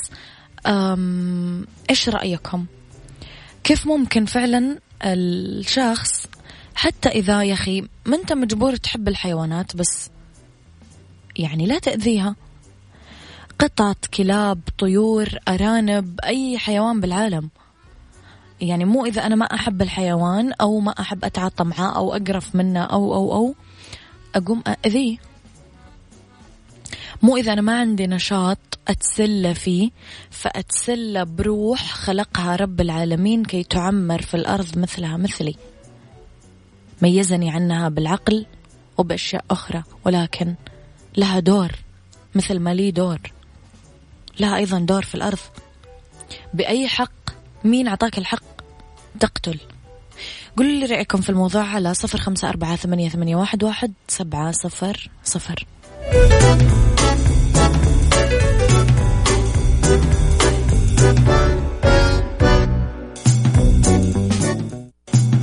إيش 1.91 2.09
رأيكم؟ 2.09 2.67
كيف 3.65 3.87
ممكن 3.87 4.25
فعلا 4.25 4.79
الشخص 5.03 6.27
حتى 6.75 7.09
إذا 7.09 7.43
يا 7.43 7.55
أخي 7.55 7.89
ما 8.07 8.17
أنت 8.17 8.33
مجبور 8.33 8.77
تحب 8.77 9.09
الحيوانات 9.09 9.77
بس 9.77 10.11
يعني 11.37 11.67
لا 11.67 11.79
تأذيها. 11.79 12.37
قطط 13.59 14.07
كلاب 14.07 14.61
طيور 14.79 15.29
أرانب 15.49 16.21
أي 16.25 16.59
حيوان 16.59 17.01
بالعالم. 17.01 17.51
يعني 18.61 18.85
مو 18.85 19.07
إذا 19.07 19.27
أنا 19.27 19.35
ما 19.35 19.45
أحب 19.45 19.83
الحيوان 19.83 20.53
أو 20.53 20.81
ما 20.81 20.95
أحب 21.01 21.25
أتعاطى 21.25 21.65
معاه 21.65 21.97
أو 21.97 22.17
أقرف 22.17 22.55
منه 22.57 22.81
أو 22.81 23.15
أو 23.15 23.33
أو 23.33 23.55
أقوم 24.35 24.63
أذيه. 24.87 25.19
مو 27.23 27.37
إذا 27.37 27.53
أنا 27.53 27.61
ما 27.61 27.81
عندي 27.81 28.07
نشاط 28.07 28.59
أتسلى 28.89 29.55
فيه 29.55 29.91
فأتسلى 30.31 31.25
بروح 31.25 31.93
خلقها 31.93 32.57
رب 32.57 32.81
العالمين 32.81 33.45
كي 33.45 33.63
تعمر 33.63 34.23
في 34.23 34.35
الأرض 34.35 34.79
مثلها 34.79 35.17
مثلي. 35.17 35.57
ميزني 37.03 37.51
عنها 37.51 37.89
بالعقل 37.89 38.47
وبأشياء 38.99 39.45
أخرى 39.51 39.83
ولكن 40.05 40.55
لها 41.17 41.41
دور 41.41 41.73
مثل 42.35 42.59
ما 42.59 42.75
لي 42.75 42.91
دور. 42.91 43.38
لها 44.41 44.57
أيضا 44.57 44.79
دور 44.79 45.03
في 45.03 45.15
الأرض. 45.15 45.39
بأي 46.55 46.89
حق؟ 46.89 47.13
مين 47.65 47.89
أعطاك 47.89 48.19
الحق؟ 48.19 48.43
تقتل. 49.21 49.59
قولوا 50.57 50.73
لي 50.73 50.87
رأيكم 50.87 51.21
في 51.21 51.31
الموضوع 51.31 51.63
على 51.63 51.95
صفر 51.95 52.19
خمسة 52.19 52.49
أربعة 52.49 52.77
ثمانية, 52.77 53.09
ثمانية 53.09 53.37
واحد, 53.37 53.65
واحد 53.65 53.93
سبعة 54.09 54.53
صفر 54.53 55.11
صفر. 55.25 55.67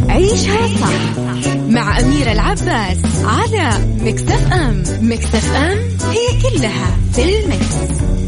عيشها 0.09 0.67
صح 0.67 1.17
مع 1.57 1.99
أميرة 1.99 2.31
العباس 2.31 2.97
على 3.23 3.95
مكتف 4.01 4.53
أم. 4.53 4.83
مكتف 5.01 5.53
أم 5.55 5.77
هي 6.11 6.41
كلها 6.41 6.97
في 7.13 7.39
المكس. 7.39 8.24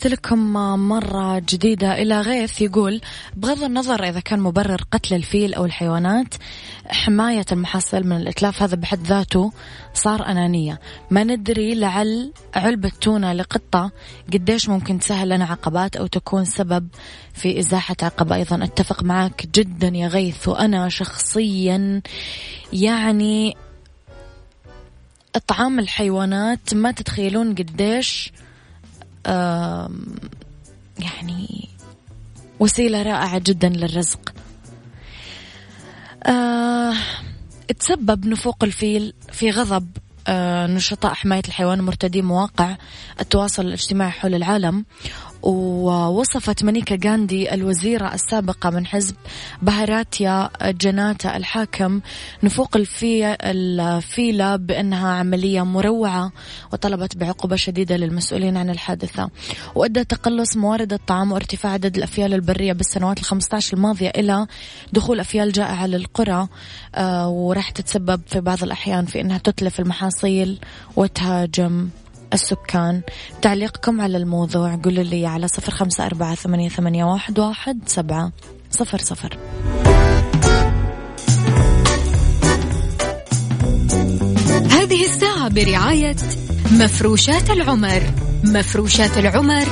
تحياتي 0.00 0.16
لكم 0.16 0.52
مرة 0.88 1.38
جديدة 1.38 2.02
إلى 2.02 2.20
غيث 2.20 2.60
يقول 2.60 3.00
بغض 3.36 3.62
النظر 3.62 4.08
إذا 4.08 4.20
كان 4.20 4.40
مبرر 4.40 4.82
قتل 4.92 5.14
الفيل 5.14 5.54
أو 5.54 5.64
الحيوانات 5.64 6.34
حماية 6.86 7.44
المحصل 7.52 8.04
من 8.06 8.16
الإتلاف 8.16 8.62
هذا 8.62 8.76
بحد 8.76 9.06
ذاته 9.06 9.52
صار 9.94 10.26
أنانية. 10.26 10.80
ما 11.10 11.24
ندري 11.24 11.74
لعل 11.74 12.32
علبة 12.54 12.92
تونة 13.00 13.32
لقطة 13.32 13.90
قديش 14.32 14.68
ممكن 14.68 14.98
تسهل 14.98 15.28
لنا 15.28 15.44
عقبات 15.44 15.96
أو 15.96 16.06
تكون 16.06 16.44
سبب 16.44 16.88
في 17.34 17.58
إزاحة 17.58 17.96
عقبة. 18.02 18.36
أيضا 18.36 18.64
أتفق 18.64 19.02
معك 19.02 19.46
جدا 19.54 19.88
يا 19.88 20.08
غيث 20.08 20.48
وأنا 20.48 20.88
شخصيا 20.88 22.02
يعني 22.72 23.56
إطعام 25.36 25.78
الحيوانات 25.78 26.74
ما 26.74 26.90
تتخيلون 26.90 27.54
قديش 27.54 28.32
يعني 30.98 31.68
وسيلة 32.60 33.02
رائعة 33.02 33.38
جدا 33.38 33.68
للرزق. 33.68 34.32
أه 36.26 36.94
تسبب 37.78 38.26
نفوق 38.26 38.64
الفيل 38.64 39.14
في 39.32 39.50
غضب 39.50 39.88
أه 40.28 40.66
نشطاء 40.66 41.14
حماية 41.14 41.42
الحيوان 41.48 41.80
مرتدين 41.80 42.24
مواقع 42.24 42.76
التواصل 43.20 43.66
الاجتماعي 43.66 44.10
حول 44.10 44.34
العالم. 44.34 44.84
ووصفت 45.42 46.64
مانيكا 46.64 46.98
غاندي 47.08 47.54
الوزيرة 47.54 48.14
السابقة 48.14 48.70
من 48.70 48.86
حزب 48.86 49.14
بهاراتيا 49.62 50.50
جناتا 50.64 51.36
الحاكم 51.36 52.00
نفوق 52.42 52.76
الفيلة 52.76 54.56
بأنها 54.56 55.08
عملية 55.12 55.62
مروعة 55.62 56.32
وطلبت 56.72 57.16
بعقوبة 57.16 57.56
شديدة 57.56 57.96
للمسؤولين 57.96 58.56
عن 58.56 58.70
الحادثة. 58.70 59.30
وأدى 59.74 60.04
تقلص 60.04 60.56
موارد 60.56 60.92
الطعام 60.92 61.32
وارتفاع 61.32 61.72
عدد 61.72 61.96
الأفيال 61.96 62.34
البرية 62.34 62.72
بالسنوات 62.72 63.18
الخمسة 63.18 63.56
عشر 63.56 63.76
الماضية 63.76 64.08
إلى 64.08 64.46
دخول 64.92 65.20
أفيال 65.20 65.52
جائعة 65.52 65.86
للقرى 65.86 66.48
آه، 66.94 67.28
وراح 67.28 67.70
تتسبب 67.70 68.20
في 68.26 68.40
بعض 68.40 68.62
الأحيان 68.62 69.06
في 69.06 69.20
أنها 69.20 69.38
تتلف 69.38 69.80
المحاصيل 69.80 70.58
وتهاجم 70.96 71.88
السكان. 72.32 73.02
تعليقكم 73.42 74.00
على 74.00 74.16
الموضوع 74.16 74.78
قولوا 74.84 75.04
لي 75.04 75.26
على 75.26 75.48
صفر 75.48 75.72
خمسة 75.72 76.06
أربعة 76.06 76.34
ثمانية, 76.34 76.68
ثمانية 76.68 77.04
واحد, 77.04 77.38
واحد 77.38 77.78
سبعة. 77.86 78.32
صفر 78.70 78.98
صفر. 78.98 79.38
هذه 84.70 85.04
الساعة 85.04 85.48
برعاية 85.48 86.16
مفروشات 86.72 87.50
العمر. 87.50 88.02
مفروشات 88.44 89.18
العمر 89.18 89.64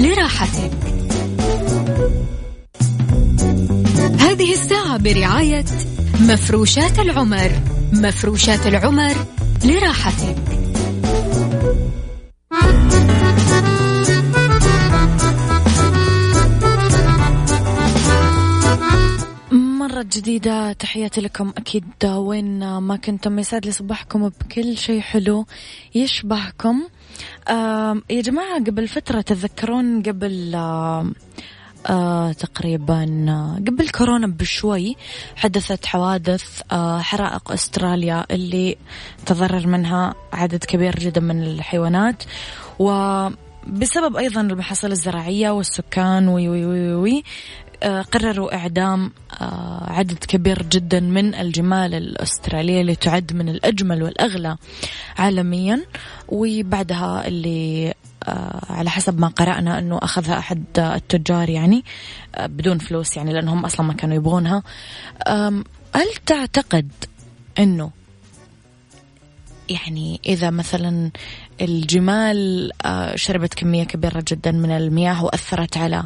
لراحتك. 0.00 0.70
هذه 4.20 4.52
الساعة 4.52 4.96
برعاية 4.96 5.64
مفروشات 6.20 6.98
العمر. 6.98 7.50
مفروشات 7.92 8.66
العمر 8.66 9.14
لراحتك. 9.64 10.36
مرة 19.52 20.06
جديدة 20.12 20.72
تحياتي 20.72 21.20
لكم. 21.20 21.52
أكيد 21.56 21.84
وين 22.04 22.78
ما 22.78 22.96
كنتم. 22.96 23.38
يسعد 23.38 23.66
لي 23.66 23.72
صباحكم 23.72 24.28
بكل 24.28 24.76
شيء 24.76 25.00
حلو 25.00 25.46
يشبهكم. 25.94 26.82
يا 28.10 28.20
جماعة 28.20 28.64
قبل 28.64 28.88
فترة 28.88 29.20
تذكرون 29.20 30.02
قبل 30.02 30.54
آه 31.86 32.32
تقريبا 32.32 33.04
قبل 33.68 33.88
كورونا 33.88 34.26
بشوي 34.26 34.96
حدثت 35.36 35.86
حوادث 35.86 36.60
آه 36.72 36.98
حرائق 36.98 37.52
أستراليا 37.52 38.26
اللي 38.30 38.76
تضرر 39.26 39.66
منها 39.66 40.14
عدد 40.32 40.64
كبير 40.64 40.98
جدا 40.98 41.20
من 41.20 41.42
الحيوانات. 41.42 42.22
وبسبب 42.78 44.16
أيضا 44.16 44.40
المحاصيل 44.40 44.92
الزراعية 44.92 45.50
والسكان 45.50 46.28
وي 46.28 46.48
وي 46.48 46.64
وي, 46.64 46.94
وي 46.94 47.22
آه، 47.82 48.02
قرروا 48.02 48.54
إعدام 48.54 49.12
آه، 49.40 49.92
عدد 49.92 50.24
كبير 50.24 50.62
جدا 50.62 51.00
من 51.00 51.34
الجمال 51.34 51.94
الأسترالية 51.94 52.80
اللي 52.80 52.94
تعد 52.94 53.32
من 53.32 53.48
الأجمل 53.48 54.02
والأغلى 54.02 54.56
عالميا. 55.18 55.84
وبعدها 56.28 57.28
اللي 57.28 57.94
آه، 58.28 58.60
على 58.70 58.90
حسب 58.90 59.20
ما 59.20 59.28
قرأنا 59.28 59.78
أنه 59.78 59.98
أخذها 60.02 60.38
أحد 60.38 60.64
التجار 60.78 61.50
يعني 61.50 61.84
بدون 62.40 62.78
فلوس 62.78 63.16
يعني 63.16 63.32
لأنهم 63.32 63.64
أصلا 63.64 63.86
ما 63.86 63.92
كانوا 63.92 64.16
يبغونها. 64.16 64.62
هل 65.94 66.08
تعتقد 66.26 66.92
أنه 67.58 67.90
يعني 69.68 70.20
إذا 70.26 70.50
مثلا 70.50 71.10
الجمال 71.60 72.70
شربت 73.14 73.54
كمية 73.54 73.84
كبيرة 73.84 74.24
جدا 74.28 74.50
من 74.50 74.70
المياه 74.70 75.24
وأثرت 75.24 75.76
على 75.76 76.04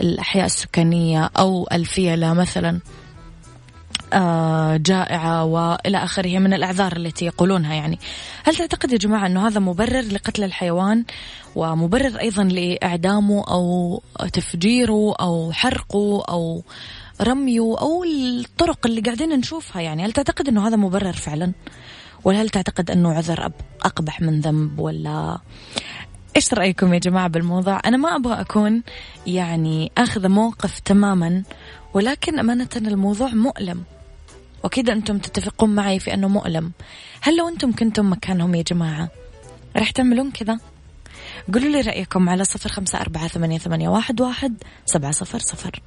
الأحياء 0.00 0.46
السكانية 0.46 1.30
أو 1.38 1.68
الفيلة 1.72 2.34
مثلا 2.34 2.80
آه، 4.12 4.76
جائعة 4.76 5.44
وإلى 5.44 6.04
آخره 6.04 6.38
من 6.38 6.54
الأعذار 6.54 6.96
التي 6.96 7.24
يقولونها 7.24 7.74
يعني. 7.74 7.98
هل 8.44 8.56
تعتقد 8.56 8.92
يا 8.92 8.98
جماعة 8.98 9.26
أنه 9.26 9.48
هذا 9.48 9.60
مبرر 9.60 10.00
لقتل 10.00 10.44
الحيوان 10.44 11.04
ومبرر 11.56 12.20
أيضا 12.20 12.44
لإعدامه 12.44 13.44
أو 13.48 14.02
تفجيره 14.32 15.14
أو 15.20 15.52
حرقه 15.52 16.24
أو 16.28 16.62
رميه 17.20 17.60
أو 17.60 18.04
الطرق 18.04 18.86
اللي 18.86 19.00
قاعدين 19.00 19.28
نشوفها 19.28 19.82
يعني. 19.82 20.04
هل 20.04 20.12
تعتقد 20.12 20.48
أنه 20.48 20.68
هذا 20.68 20.76
مبرر 20.76 21.12
فعلا؟ 21.12 21.52
ولا 22.24 22.42
هل 22.42 22.48
تعتقد 22.50 22.90
أنه 22.90 23.12
عذر 23.12 23.52
أقبح 23.82 24.20
من 24.20 24.40
ذنب 24.40 24.78
ولا؟ 24.78 25.38
إيش 26.36 26.54
رأيكم 26.54 26.94
يا 26.94 26.98
جماعة 26.98 27.28
بالموضوع؟ 27.28 27.80
أنا 27.84 27.96
ما 27.96 28.16
أبغى 28.16 28.40
أكون 28.40 28.82
يعني 29.26 29.92
أخذ 29.98 30.28
موقف 30.28 30.78
تماما 30.78 31.42
ولكن 31.94 32.38
أمانة 32.38 32.68
الموضوع 32.76 33.28
مؤلم. 33.28 33.82
وأكيد 34.64 34.90
أنتم 34.90 35.18
تتفقون 35.18 35.74
معي 35.74 35.98
في 35.98 36.14
أنه 36.14 36.28
مؤلم. 36.28 36.72
هل 37.20 37.36
لو 37.36 37.48
أنتم 37.48 37.72
كنتم 37.72 38.12
مكانهم 38.12 38.54
يا 38.54 38.62
جماعة 38.62 39.08
راح 39.76 39.90
تعملون 39.90 40.30
كذا؟ 40.30 40.58
قولوا 41.54 41.68
لي 41.68 41.80
رأيكم 41.80 42.28
على 42.28 42.44
صفر 42.44 42.68
خمسة 42.70 43.00
أربعة 43.00 43.28
ثمانية, 43.28 43.58
ثمانية 43.58 43.88
واحد, 43.88 44.20
واحد 44.20 44.62
سبعة 44.86 45.12
صفر 45.12 45.38
صفر. 45.38 45.82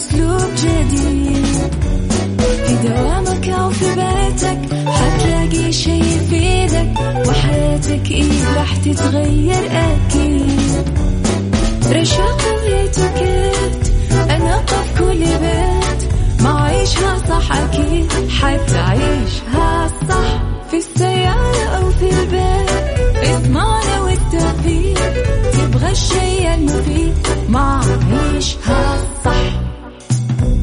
بأسلوب 0.00 0.54
جديد. 0.56 1.46
في 2.66 2.88
دوامك 2.88 3.48
أو 3.48 3.70
في 3.70 3.84
بيتك 3.94 4.79
شي 5.70 5.98
يفيدك 5.98 6.92
وحياتك 7.28 8.10
إيه 8.10 8.54
راح 8.56 8.76
تتغير 8.76 9.66
أكيد. 9.72 10.60
رشاق 11.92 12.40
ويتوكيت 12.64 13.92
أنا 14.30 14.56
قف 14.56 14.98
كل 14.98 15.18
بيت. 15.18 16.12
ما 16.40 16.60
عيشها 16.60 17.18
صح 17.28 17.52
أكيد 17.56 18.12
حتعيشها 18.40 19.90
صح. 20.08 20.42
في 20.70 20.76
السيارة 20.76 21.64
أو 21.76 21.90
في 21.90 22.10
البيت 22.10 22.70
اضمعنا 23.28 24.00
والتوفيق. 24.02 25.12
تبغى 25.52 25.90
الشيء 25.90 26.54
المفيد 26.54 27.14
ما 27.48 27.80
عيشها 28.12 28.98
صح. 29.24 29.59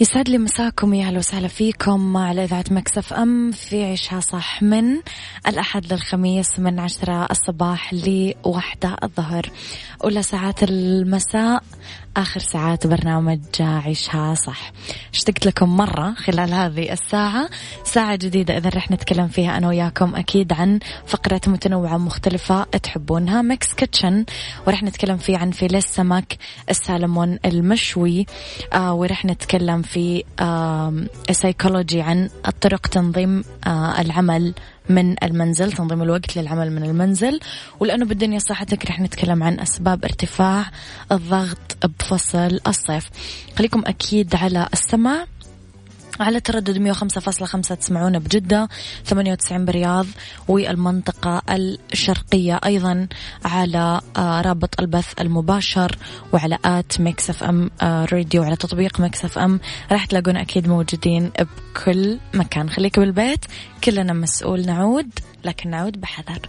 يسعد 0.00 0.28
لي 0.28 0.38
مساكم 0.38 0.94
يا 0.94 1.06
أهلا 1.06 1.18
وسهلا 1.18 1.48
فيكم 1.48 2.16
على 2.16 2.44
إذاعة 2.44 2.64
Mix 2.70 3.12
FM 3.12 3.52
في 3.52 3.84
عيشها 3.84 4.20
صح 4.20 4.62
من 4.62 4.96
الأحد 5.48 5.92
للخميس 5.92 6.58
من 6.58 6.78
عشرة 6.80 7.28
الصباح 7.30 7.94
لوحدة 7.94 8.96
الظهر. 9.02 9.50
أولى 10.04 10.22
ساعات 10.22 10.62
المساء 10.62 11.62
آخر 12.16 12.40
ساعات 12.40 12.86
برنامج 12.86 13.40
عيشها 13.60 14.34
صح. 14.34 14.72
اشتقت 15.12 15.46
لكم 15.46 15.76
مرة 15.76 16.14
خلال 16.14 16.54
هذه 16.54 16.92
الساعة. 16.92 17.48
ساعة 17.84 18.16
جديدة 18.16 18.56
إذا 18.56 18.70
رح 18.70 18.90
نتكلم 18.90 19.28
فيها 19.28 19.56
أنا 19.56 19.68
وياكم 19.68 20.16
أكيد 20.16 20.52
عن 20.52 20.78
فقرة 21.06 21.40
متنوعة 21.46 21.96
مختلفة 21.96 22.64
تحبونها. 22.64 23.42
Mix 23.42 23.74
Kitchen 23.74 24.24
ورح 24.66 24.82
نتكلم 24.82 25.16
فيه 25.16 25.38
عن 25.38 25.50
فيليه 25.50 25.78
السمك 25.78 26.38
السالمون 26.70 27.38
المشوي. 27.44 28.26
آه 28.72 28.94
ورح 28.94 29.24
نتكلم 29.24 29.82
في 29.82 30.24
آه 30.40 31.06
سيكولوجي 31.30 32.02
عن 32.02 32.30
الطرق 32.48 32.86
تنظيم 32.86 33.44
آه 33.66 34.00
العمل 34.00 34.54
من 34.88 35.24
المنزل 35.24 35.72
تنظيم 35.72 36.02
الوقت 36.02 36.36
للعمل 36.36 36.72
من 36.72 36.82
المنزل. 36.82 37.40
ولأنه 37.80 38.04
بالدنيا 38.04 38.38
صحتك 38.38 38.86
رح 38.86 39.00
نتكلم 39.00 39.42
عن 39.42 39.60
أسباب 39.60 40.04
ارتفاع 40.04 40.70
الضغط 41.12 41.86
بفصل 42.00 42.60
الصيف. 42.66 43.08
خليكم 43.58 43.82
أكيد 43.86 44.34
على 44.34 44.68
السمع 44.72 45.26
على 46.20 46.40
تردد 46.40 46.94
105.5 46.94 47.60
تسمعونا 47.60 48.18
بجدة 48.18 48.68
98 49.04 49.64
برياض 49.64 50.06
والمنطقة 50.48 51.42
الشرقية. 51.50 52.60
أيضا 52.64 53.08
على 53.44 54.00
آه، 54.16 54.40
رابط 54.40 54.80
البث 54.80 55.12
المباشر 55.20 55.96
وعلى 56.32 56.58
at 56.64 57.00
Mix 57.00 57.30
FM 57.30 57.70
Radio 57.82 58.42
وعلى 58.42 58.56
تطبيق 58.56 59.00
Mix 59.00 59.24
FM. 59.24 59.60
راح 59.92 60.04
تلاقونا 60.04 60.40
أكيد 60.40 60.68
موجودين 60.68 61.30
بكل 61.38 62.18
مكان. 62.34 62.70
خليك 62.70 62.98
بالبيت 62.98 63.44
كلنا 63.84 64.12
مسؤول 64.12 64.66
نعود 64.66 65.10
لكن 65.44 65.70
نعود 65.70 66.00
بحذر. 66.00 66.40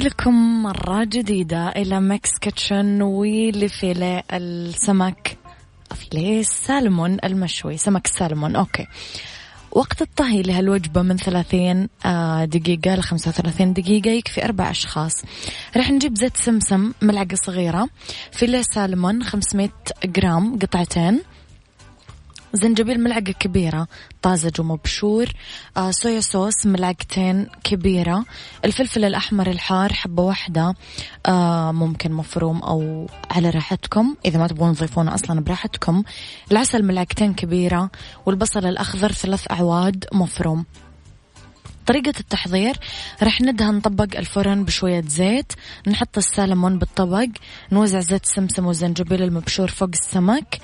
لكم 0.00 0.62
مرة 0.62 1.04
جديدة 1.04 1.68
إلى 1.68 2.00
Mix 2.00 2.30
Kitchen 2.40 3.02
ولفيلي 3.02 4.22
السمك 4.32 5.36
فيليه 5.94 6.40
السالمون 6.40 7.16
المشوي 7.24 7.76
سمك 7.76 8.06
السالمون 8.06 8.56
okay. 8.56 8.86
وقت 9.72 10.02
الطهي 10.02 10.42
لهالوجبة 10.42 11.02
من 11.02 11.16
30 11.16 11.88
آه، 12.06 12.44
دقيقة 12.44 12.94
ل 12.94 13.02
35 13.02 13.72
دقيقة 13.72 14.10
يكفي 14.10 14.44
أربع 14.44 14.70
أشخاص. 14.70 15.22
راح 15.76 15.90
نجيب 15.90 16.16
زيت 16.18 16.36
سمسم 16.36 16.92
ملعقة 17.02 17.34
صغيرة 17.34 17.88
فيليه 18.32 18.62
سالمون 18.62 19.22
500 19.22 19.68
جرام 20.04 20.58
قطعتين. 20.58 21.20
زنجبيل 22.52 23.00
ملعقة 23.00 23.32
كبيرة 23.32 23.88
طازج 24.22 24.60
ومبشور 24.60 25.26
آه 25.76 25.90
صويا 25.90 26.20
صوص 26.20 26.66
ملعقتين 26.66 27.46
كبيرة 27.64 28.24
الفلفل 28.64 29.04
الأحمر 29.04 29.50
الحار 29.50 29.92
حبة 29.92 30.22
واحدة 30.22 30.74
آه 31.26 31.72
ممكن 31.72 32.12
مفروم 32.12 32.62
أو 32.62 33.06
على 33.30 33.50
راحتكم 33.50 34.14
إذا 34.24 34.38
ما 34.38 34.46
تبغون 34.46 34.74
تضيفونه 34.74 35.14
أصلا 35.14 35.40
براحتكم. 35.40 36.02
العسل 36.52 36.82
ملعقتين 36.82 37.34
كبيرة 37.34 37.90
والبصل 38.26 38.66
الأخضر 38.66 39.12
ثلاث 39.12 39.50
أعواد 39.50 40.04
مفروم. 40.12 40.64
طريقة 41.86 42.12
التحضير 42.20 42.76
رح 43.22 43.40
ندهن 43.40 43.80
طبق 43.80 44.16
الفرن 44.16 44.64
بشوية 44.64 45.02
زيت 45.06 45.52
نحط 45.86 46.16
السالمون 46.16 46.78
بالطبق 46.78 47.28
نوزع 47.72 48.00
زيت 48.00 48.26
سمسم 48.26 48.66
والزنجبيل 48.66 49.22
المبشور 49.22 49.68
فوق 49.68 49.88
السمك 49.92 50.58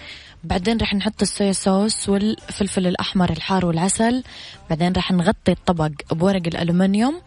بعدين 0.44 0.78
راح 0.78 0.94
نحط 0.94 1.22
ال 1.22 1.28
soya 1.28 1.52
sauce 1.52 2.08
والفلفل 2.08 2.86
الأحمر 2.86 3.30
الحار 3.30 3.66
والعسل. 3.66 4.22
بعدين 4.70 4.92
راح 4.92 5.12
نغطي 5.12 5.52
الطبق 5.52 5.90
بورق 6.12 6.42
الألومنيوم 6.46 7.20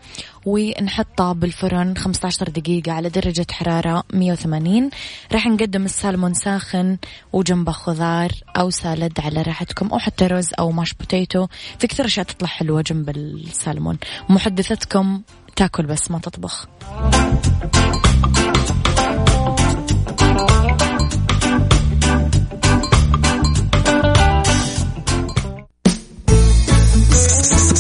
ونحطه 0.46 1.34
بالفرن 1.34 1.98
15 1.98 2.50
دقيقة 2.50 2.92
على 2.92 3.10
درجة 3.10 3.46
حرارة 3.52 4.04
180 4.14 4.90
راح 5.32 5.48
نقدم 5.48 5.86
السالمون 5.86 6.34
ساخن 6.34 6.98
وجنبه 7.34 7.72
خضار 7.72 8.32
أو 8.58 8.70
salad 8.70 9.20
على 9.20 9.42
راحتكم 9.42 9.88
أو 9.88 10.00
حتى 10.00 10.28
رز 10.28 10.50
أو 10.60 10.72
mashed 10.72 10.94
potato. 10.94 11.48
في 11.80 11.88
كثير 11.88 12.06
أشياء 12.06 12.26
تطلع 12.26 12.48
حلوة 12.48 12.82
جنب 12.82 13.10
السالمون. 13.10 13.98
محدثتكم 14.30 15.22
تاكل 15.56 15.86
بس 15.86 16.12
ما 16.12 16.20
تطبخ. 16.20 16.68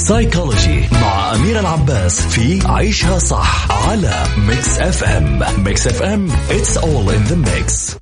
سايكولوجي 0.07 0.83
مع 0.91 1.35
أمير 1.35 1.59
العباس 1.59 2.21
في 2.21 2.67
عيشها 2.67 3.19
صح 3.19 3.71
على 3.89 4.23
Mix 4.37 4.79
FM 4.79 5.43
Mix 5.63 5.87
FM 5.87 6.29
it's 6.29 6.77
all 6.77 7.09
in 7.09 7.29
the 7.31 7.35
mix. 7.35 7.95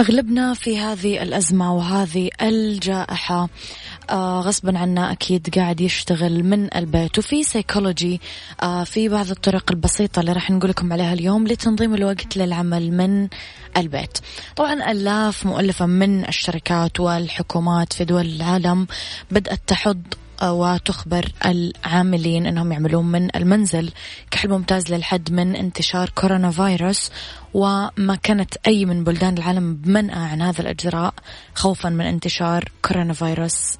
أغلبنا 0.00 0.54
في 0.54 0.78
هذه 0.78 1.22
الأزمة 1.22 1.74
وهذه 1.74 2.30
الجائحة. 2.42 3.48
آه 4.10 4.40
غصبا 4.40 4.78
عنا 4.78 5.12
أكيد 5.12 5.54
قاعد 5.58 5.80
يشتغل 5.80 6.44
من 6.44 6.76
البيت. 6.76 7.18
وفي 7.18 7.42
سيكولوجي 7.42 8.20
آه 8.62 8.84
في 8.84 9.08
بعض 9.08 9.30
الطرق 9.30 9.70
البسيطة 9.70 10.20
اللي 10.20 10.32
راح 10.32 10.50
نقول 10.50 10.70
لكم 10.70 10.92
عليها 10.92 11.12
اليوم 11.12 11.46
لتنظيم 11.46 11.94
الوقت 11.94 12.36
للعمل 12.36 12.92
من 12.92 13.28
البيت. 13.76 14.18
طبعا 14.56 14.90
ألاف 14.90 15.46
مؤلفة 15.46 15.86
من 15.86 16.28
الشركات 16.28 17.00
والحكومات 17.00 17.92
في 17.92 18.04
دول 18.04 18.26
العالم 18.26 18.86
بدأت 19.30 19.60
تحض 19.66 20.02
وتخبر 20.42 21.32
العاملين 21.46 22.46
أنهم 22.46 22.72
يعملون 22.72 23.04
من 23.04 23.36
المنزل 23.36 23.90
كحل 24.30 24.48
ممتاز 24.48 24.92
للحد 24.92 25.32
من 25.32 25.56
انتشار 25.56 26.10
كورونا 26.14 26.50
فيروس. 26.50 27.10
وما 27.54 28.18
كانت 28.22 28.54
أي 28.66 28.84
من 28.84 29.04
بلدان 29.04 29.38
العالم 29.38 29.74
بمنأى 29.74 30.18
عن 30.18 30.42
هذا 30.42 30.60
الإجراء 30.60 31.14
خوفا 31.54 31.88
من 31.88 32.04
انتشار 32.04 32.64
كورونا 32.82 33.12
فيروس 33.12 33.78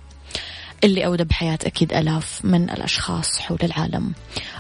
اللي 0.85 1.07
أودى 1.07 1.25
بحياة 1.25 1.59
أكيد 1.67 1.93
ألاف 1.93 2.41
من 2.45 2.71
الأشخاص 2.71 3.39
حول 3.39 3.59
العالم. 3.63 4.13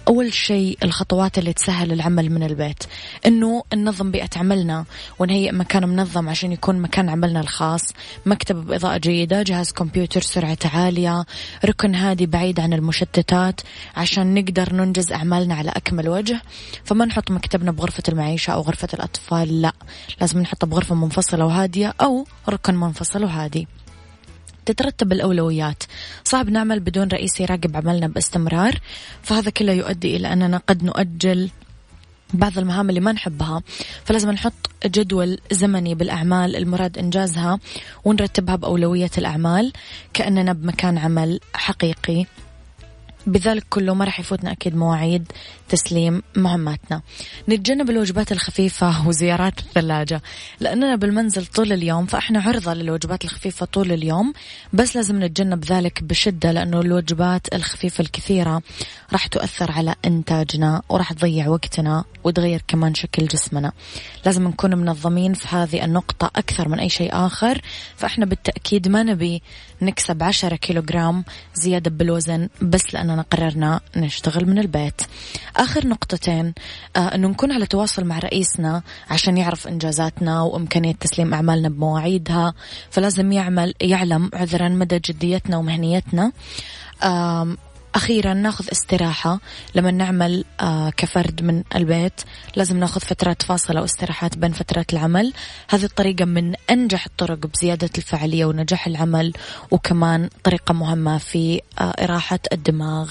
أول 0.08 0.32
شيء 0.32 0.78
الخطوات 0.82 1.38
اللي 1.38 1.52
تسهل 1.52 1.92
العمل 1.92 2.30
من 2.30 2.42
البيت. 2.42 2.84
أنه 3.26 3.64
ننظم 3.74 4.10
بيئة 4.10 4.28
عملنا 4.36 4.84
ونهيئ 5.18 5.52
مكان 5.52 5.88
منظم 5.88 6.28
عشان 6.28 6.52
يكون 6.52 6.78
مكان 6.78 7.08
عملنا 7.08 7.40
الخاص. 7.40 7.82
مكتب 8.26 8.66
بإضاءة 8.66 8.98
جيدة 8.98 9.42
جهاز 9.42 9.72
كمبيوتر 9.72 10.20
سرعة 10.20 10.58
عالية 10.64 11.24
ركن 11.64 11.94
هادي 11.94 12.26
بعيد 12.26 12.60
عن 12.60 12.72
المشتتات 12.72 13.60
عشان 13.96 14.34
نقدر 14.34 14.74
ننجز 14.74 15.12
أعمالنا 15.12 15.54
على 15.54 15.70
أكمل 15.70 16.08
وجه. 16.08 16.42
فما 16.84 17.04
نحط 17.04 17.30
مكتبنا 17.30 17.70
بغرفة 17.70 18.02
المعيشة 18.08 18.50
أو 18.50 18.60
غرفة 18.60 18.88
الأطفال 18.94 19.62
لا. 19.62 19.72
لازم 20.20 20.40
نحطه 20.40 20.66
بغرفة 20.66 20.94
منفصلة 20.94 21.44
وهادية 21.44 21.94
أو 22.00 22.26
ركن 22.48 22.74
منفصل 22.74 23.24
وهادي. 23.24 23.68
تترتب 24.68 25.12
الأولويات. 25.12 25.82
صعب 26.24 26.48
نعمل 26.48 26.80
بدون 26.80 27.08
رئيس 27.08 27.40
يراقب 27.40 27.76
عملنا 27.76 28.08
باستمرار 28.08 28.80
فهذا 29.22 29.50
كله 29.50 29.72
يؤدي 29.72 30.16
إلى 30.16 30.32
أننا 30.32 30.60
قد 30.66 30.84
نؤجل 30.84 31.50
بعض 32.34 32.58
المهام 32.58 32.88
اللي 32.88 33.00
ما 33.00 33.12
نحبها. 33.12 33.62
فلازم 34.04 34.30
نحط 34.30 34.70
جدول 34.86 35.38
زمني 35.50 35.94
بالأعمال 35.94 36.56
المراد 36.56 36.98
إنجازها 36.98 37.58
ونرتبها 38.04 38.56
بأولوية 38.56 39.10
الأعمال 39.18 39.72
كأننا 40.14 40.52
بمكان 40.52 40.98
عمل 40.98 41.40
حقيقي. 41.54 42.26
بذلك 43.26 43.64
كله 43.70 43.94
ما 43.94 44.04
راح 44.04 44.20
يفوتنا 44.20 44.52
أكيد 44.52 44.76
مواعيد 44.76 45.32
تسليم 45.68 46.22
مهماتنا. 46.36 47.02
نتجنب 47.48 47.90
الوجبات 47.90 48.32
الخفيفة 48.32 49.08
وزيارات 49.08 49.58
الثلاجة. 49.58 50.22
لأننا 50.60 50.96
بالمنزل 50.96 51.46
طول 51.46 51.72
اليوم 51.72 52.06
فإحنا 52.06 52.40
عرضة 52.40 52.74
للوجبات 52.74 53.24
الخفيفة 53.24 53.66
طول 53.66 53.92
اليوم. 53.92 54.32
بس 54.72 54.96
لازم 54.96 55.24
نتجنب 55.24 55.64
ذلك 55.64 56.02
بشدة 56.02 56.52
لأنه 56.52 56.80
الوجبات 56.80 57.54
الخفيفة 57.54 58.02
الكثيرة 58.02 58.62
راح 59.12 59.26
تؤثر 59.26 59.72
على 59.72 59.94
إنتاجنا 60.04 60.82
وراح 60.88 61.12
تضيع 61.12 61.48
وقتنا 61.48 62.04
وتغير 62.24 62.62
كمان 62.68 62.94
شكل 62.94 63.26
جسمنا. 63.26 63.72
لازم 64.26 64.48
نكون 64.48 64.74
منظمين 64.74 65.34
في 65.34 65.48
هذه 65.56 65.84
النقطة 65.84 66.30
أكثر 66.36 66.68
من 66.68 66.78
أي 66.78 66.88
شيء 66.88 67.10
آخر. 67.12 67.60
فإحنا 67.96 68.26
بالتأكيد 68.26 68.88
ما 68.88 69.02
نبي 69.02 69.42
نكسب 69.82 70.22
عشرة 70.22 70.56
كيلوغرام 70.56 71.24
زيادة 71.54 71.90
بالوزن 71.90 72.48
بس 72.62 72.94
لأننا 72.94 73.22
قررنا 73.22 73.80
نشتغل 73.96 74.46
من 74.46 74.58
البيت. 74.58 75.02
آخر 75.58 75.86
نقطتين 75.86 76.54
آه 76.96 76.98
أنه 76.98 77.28
نكون 77.28 77.52
على 77.52 77.66
تواصل 77.66 78.04
مع 78.04 78.18
رئيسنا 78.18 78.82
عشان 79.10 79.36
يعرف 79.36 79.68
إنجازاتنا 79.68 80.42
وإمكانية 80.42 80.92
تسليم 80.92 81.34
أعمالنا 81.34 81.68
بمواعيدها 81.68 82.54
فلازم 82.90 83.32
يعمل 83.32 83.74
يعلم 83.80 84.30
عذرا 84.34 84.68
مدى 84.68 84.98
جديتنا 84.98 85.56
ومهنيتنا. 85.56 86.32
أخيرا 87.94 88.34
ناخذ 88.34 88.68
استراحة. 88.72 89.40
لما 89.74 89.90
نعمل 89.90 90.44
آه 90.60 90.90
كفرد 90.90 91.42
من 91.42 91.62
البيت 91.76 92.20
لازم 92.56 92.78
ناخذ 92.78 93.00
فترات 93.00 93.42
فاصلة 93.42 93.80
واستراحات 93.80 94.38
بين 94.38 94.52
فترات 94.52 94.92
العمل. 94.92 95.32
هذه 95.70 95.84
الطريقة 95.84 96.24
من 96.24 96.54
أنجح 96.70 97.06
الطرق 97.06 97.46
بزيادة 97.46 97.90
الفعالية 97.98 98.44
ونجاح 98.44 98.86
العمل 98.86 99.32
وكمان 99.70 100.28
طريقة 100.44 100.74
مهمة 100.74 101.18
في 101.18 101.60
آه 101.78 101.82
إراحة 101.82 102.40
الدماغ. 102.52 103.10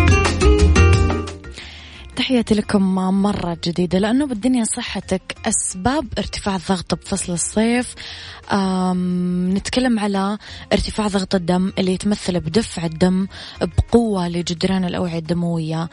تحياتي 2.15 2.55
لكم 2.55 2.95
مرة 2.95 3.57
جديدة 3.63 3.99
لأنه 3.99 4.25
بالدنيا 4.25 4.63
صحتك 4.63 5.35
أسباب 5.45 6.07
ارتفاع 6.17 6.55
الضغط 6.55 6.93
بفصل 6.93 7.33
الصيف. 7.33 7.95
نتكلم 9.53 9.99
على 9.99 10.37
ارتفاع 10.73 11.07
ضغط 11.07 11.35
الدم 11.35 11.71
اللي 11.79 11.93
يتمثل 11.93 12.39
بدفع 12.39 12.85
الدم 12.85 13.27
بقوة 13.61 14.27
لجدران 14.27 14.85
الأوعية 14.85 15.17
الدموية. 15.19 15.89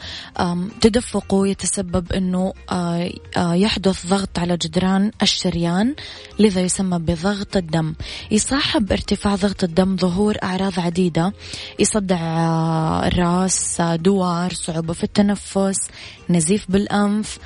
تدفقه 0.81 1.47
يتسبب 1.47 2.13
أنه 2.13 2.53
آه، 2.71 3.11
آه، 3.37 3.53
يحدث 3.53 4.07
ضغط 4.07 4.39
على 4.39 4.57
جدران 4.57 5.11
الشريان 5.21 5.95
لذا 6.39 6.61
يسمى 6.61 6.99
بضغط 6.99 7.57
الدم. 7.57 7.93
يصاحب 8.31 8.91
ارتفاع 8.91 9.35
ضغط 9.35 9.63
الدم 9.63 9.97
ظهور 9.97 10.37
أعراض 10.43 10.79
عديدة 10.79 11.33
يصدع 11.79 12.19
آه، 12.19 13.07
الرأس 13.07 13.81
دوار 13.81 14.53
صعوبة 14.53 14.93
في 14.93 15.03
التنفس 15.03 15.87
نزيف 16.29 16.65
بالأنف 16.71 17.37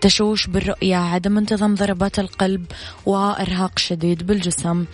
تشوش 0.00 0.46
بالرؤية 0.46 0.96
عدم 0.96 1.38
انتظام 1.38 1.74
ضربات 1.74 2.18
القلب 2.18 2.64
وإرهاق 3.06 3.78
شديد 3.78 4.26
بالجسم. 4.26 4.84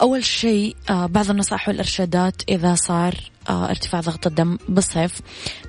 أول 0.00 0.24
شيء 0.24 0.76
آه، 0.90 1.06
بعض 1.06 1.30
النصائح 1.30 1.68
والإرشادات 1.68 2.42
إذا 2.48 2.74
صار 2.74 3.14
آه، 3.14 3.35
ارتفاع 3.48 4.00
ضغط 4.00 4.26
الدم 4.26 4.58
بالصيف. 4.68 5.20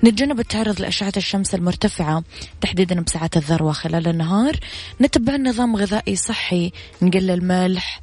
نتجنب 0.04 0.40
التعرض 0.40 0.80
لأشعة 0.80 1.12
الشمس 1.16 1.54
المرتفعة 1.54 2.22
تحديدا 2.60 3.00
بساعات 3.00 3.36
الذروة 3.36 3.72
خلال 3.72 4.08
النهار. 4.08 4.56
نتبع 5.00 5.36
نظام 5.36 5.76
غذائي 5.76 6.16
صحي 6.16 6.72
نقلل 7.02 7.44
ملح 7.44 8.00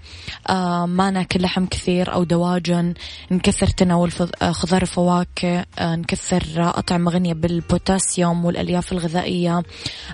آه، 0.49 0.85
ما 0.85 1.11
ناكل 1.11 1.41
لحم 1.41 1.65
كثير 1.65 2.13
أو 2.13 2.23
دواجن 2.23 2.93
نكثر 3.31 3.67
تناول 3.67 4.11
آه، 4.41 4.51
خضار 4.51 4.83
وفواكه 4.83 5.65
نكثر 5.81 6.43
أطعمة 6.57 7.11
غنية 7.11 7.33
بالبوتاسيوم 7.33 8.45
والألياف 8.45 8.91
الغذائية 8.91 9.63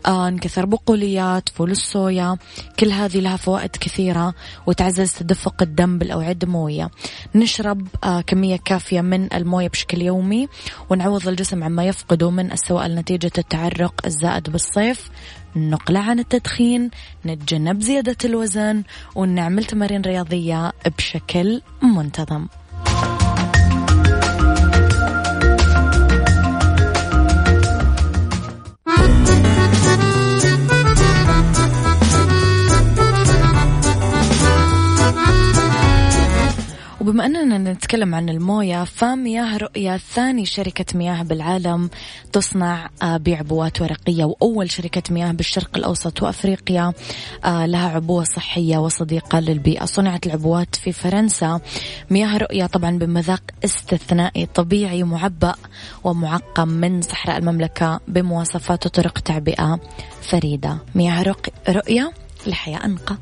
نكثر 0.07 0.65
بقوليات 0.65 1.49
فول 1.49 1.71
الصويا. 1.71 2.37
كل 2.79 2.91
هذه 2.91 3.17
لها 3.17 3.37
فوائد 3.37 3.69
كثيرة 3.69 4.33
وتعزز 4.67 5.11
تدفق 5.11 5.61
الدم 5.61 5.97
بالأوعية 5.97 6.31
الدموية. 6.31 6.89
نشرب 7.35 7.87
كمية 8.27 8.55
كافية 8.65 9.01
من 9.01 9.33
الم 9.33 9.50
الموية 9.51 9.67
بشكل 9.69 10.01
يومي 10.01 10.47
ونعوض 10.89 11.27
الجسم 11.27 11.63
عما 11.63 11.85
يفقده 11.85 12.29
من 12.29 12.51
السوائل 12.51 12.95
نتيجة 12.95 13.31
التعرق 13.37 13.93
الزائد 14.05 14.49
بالصيف 14.49 15.09
نقلع 15.55 15.99
عن 15.99 16.19
التدخين 16.19 16.89
نتجنب 17.25 17.81
زيادة 17.81 18.17
الوزن 18.25 18.83
ونعمل 19.15 19.63
تمارين 19.63 20.01
رياضية 20.01 20.71
بشكل 20.97 21.61
منتظم. 21.83 22.47
وبما 37.11 37.25
أننا 37.25 37.73
نتكلم 37.73 38.15
عن 38.15 38.29
الموية 38.29 38.83
فمياه 38.83 39.57
رؤية 39.57 39.97
ثاني 39.97 40.45
شركة 40.45 40.85
مياه 40.97 41.23
بالعالم 41.23 41.89
تصنع 42.33 42.89
آه، 43.03 43.17
بعبوات 43.17 43.81
ورقية 43.81 44.25
وأول 44.25 44.71
شركة 44.71 45.13
مياه 45.13 45.31
بالشرق 45.31 45.77
الأوسط 45.77 46.23
وأفريقيا 46.23 46.93
آه، 47.45 47.65
لها 47.65 47.89
عبوة 47.89 48.23
صحية 48.23 48.77
وصديقة 48.77 49.39
للبيئة. 49.39 49.85
صنعت 49.85 50.25
العبوات 50.25 50.75
في 50.75 50.91
فرنسا. 50.91 51.59
مياه 52.09 52.37
رؤية 52.37 52.65
طبعا 52.65 52.97
بمذاق 52.97 53.43
استثنائي 53.65 54.45
طبيعي 54.45 55.03
معبأ 55.03 55.55
ومعقم 56.03 56.67
من 56.67 57.01
صحراء 57.01 57.37
المملكة 57.37 57.99
بمواصفات 58.07 58.85
وطرق 58.85 59.19
تعبئة 59.19 59.79
فريدة. 60.21 60.77
مياه 60.95 61.35
رؤية 61.69 62.11
لحياة 62.47 62.85
أنقى. 62.85 63.17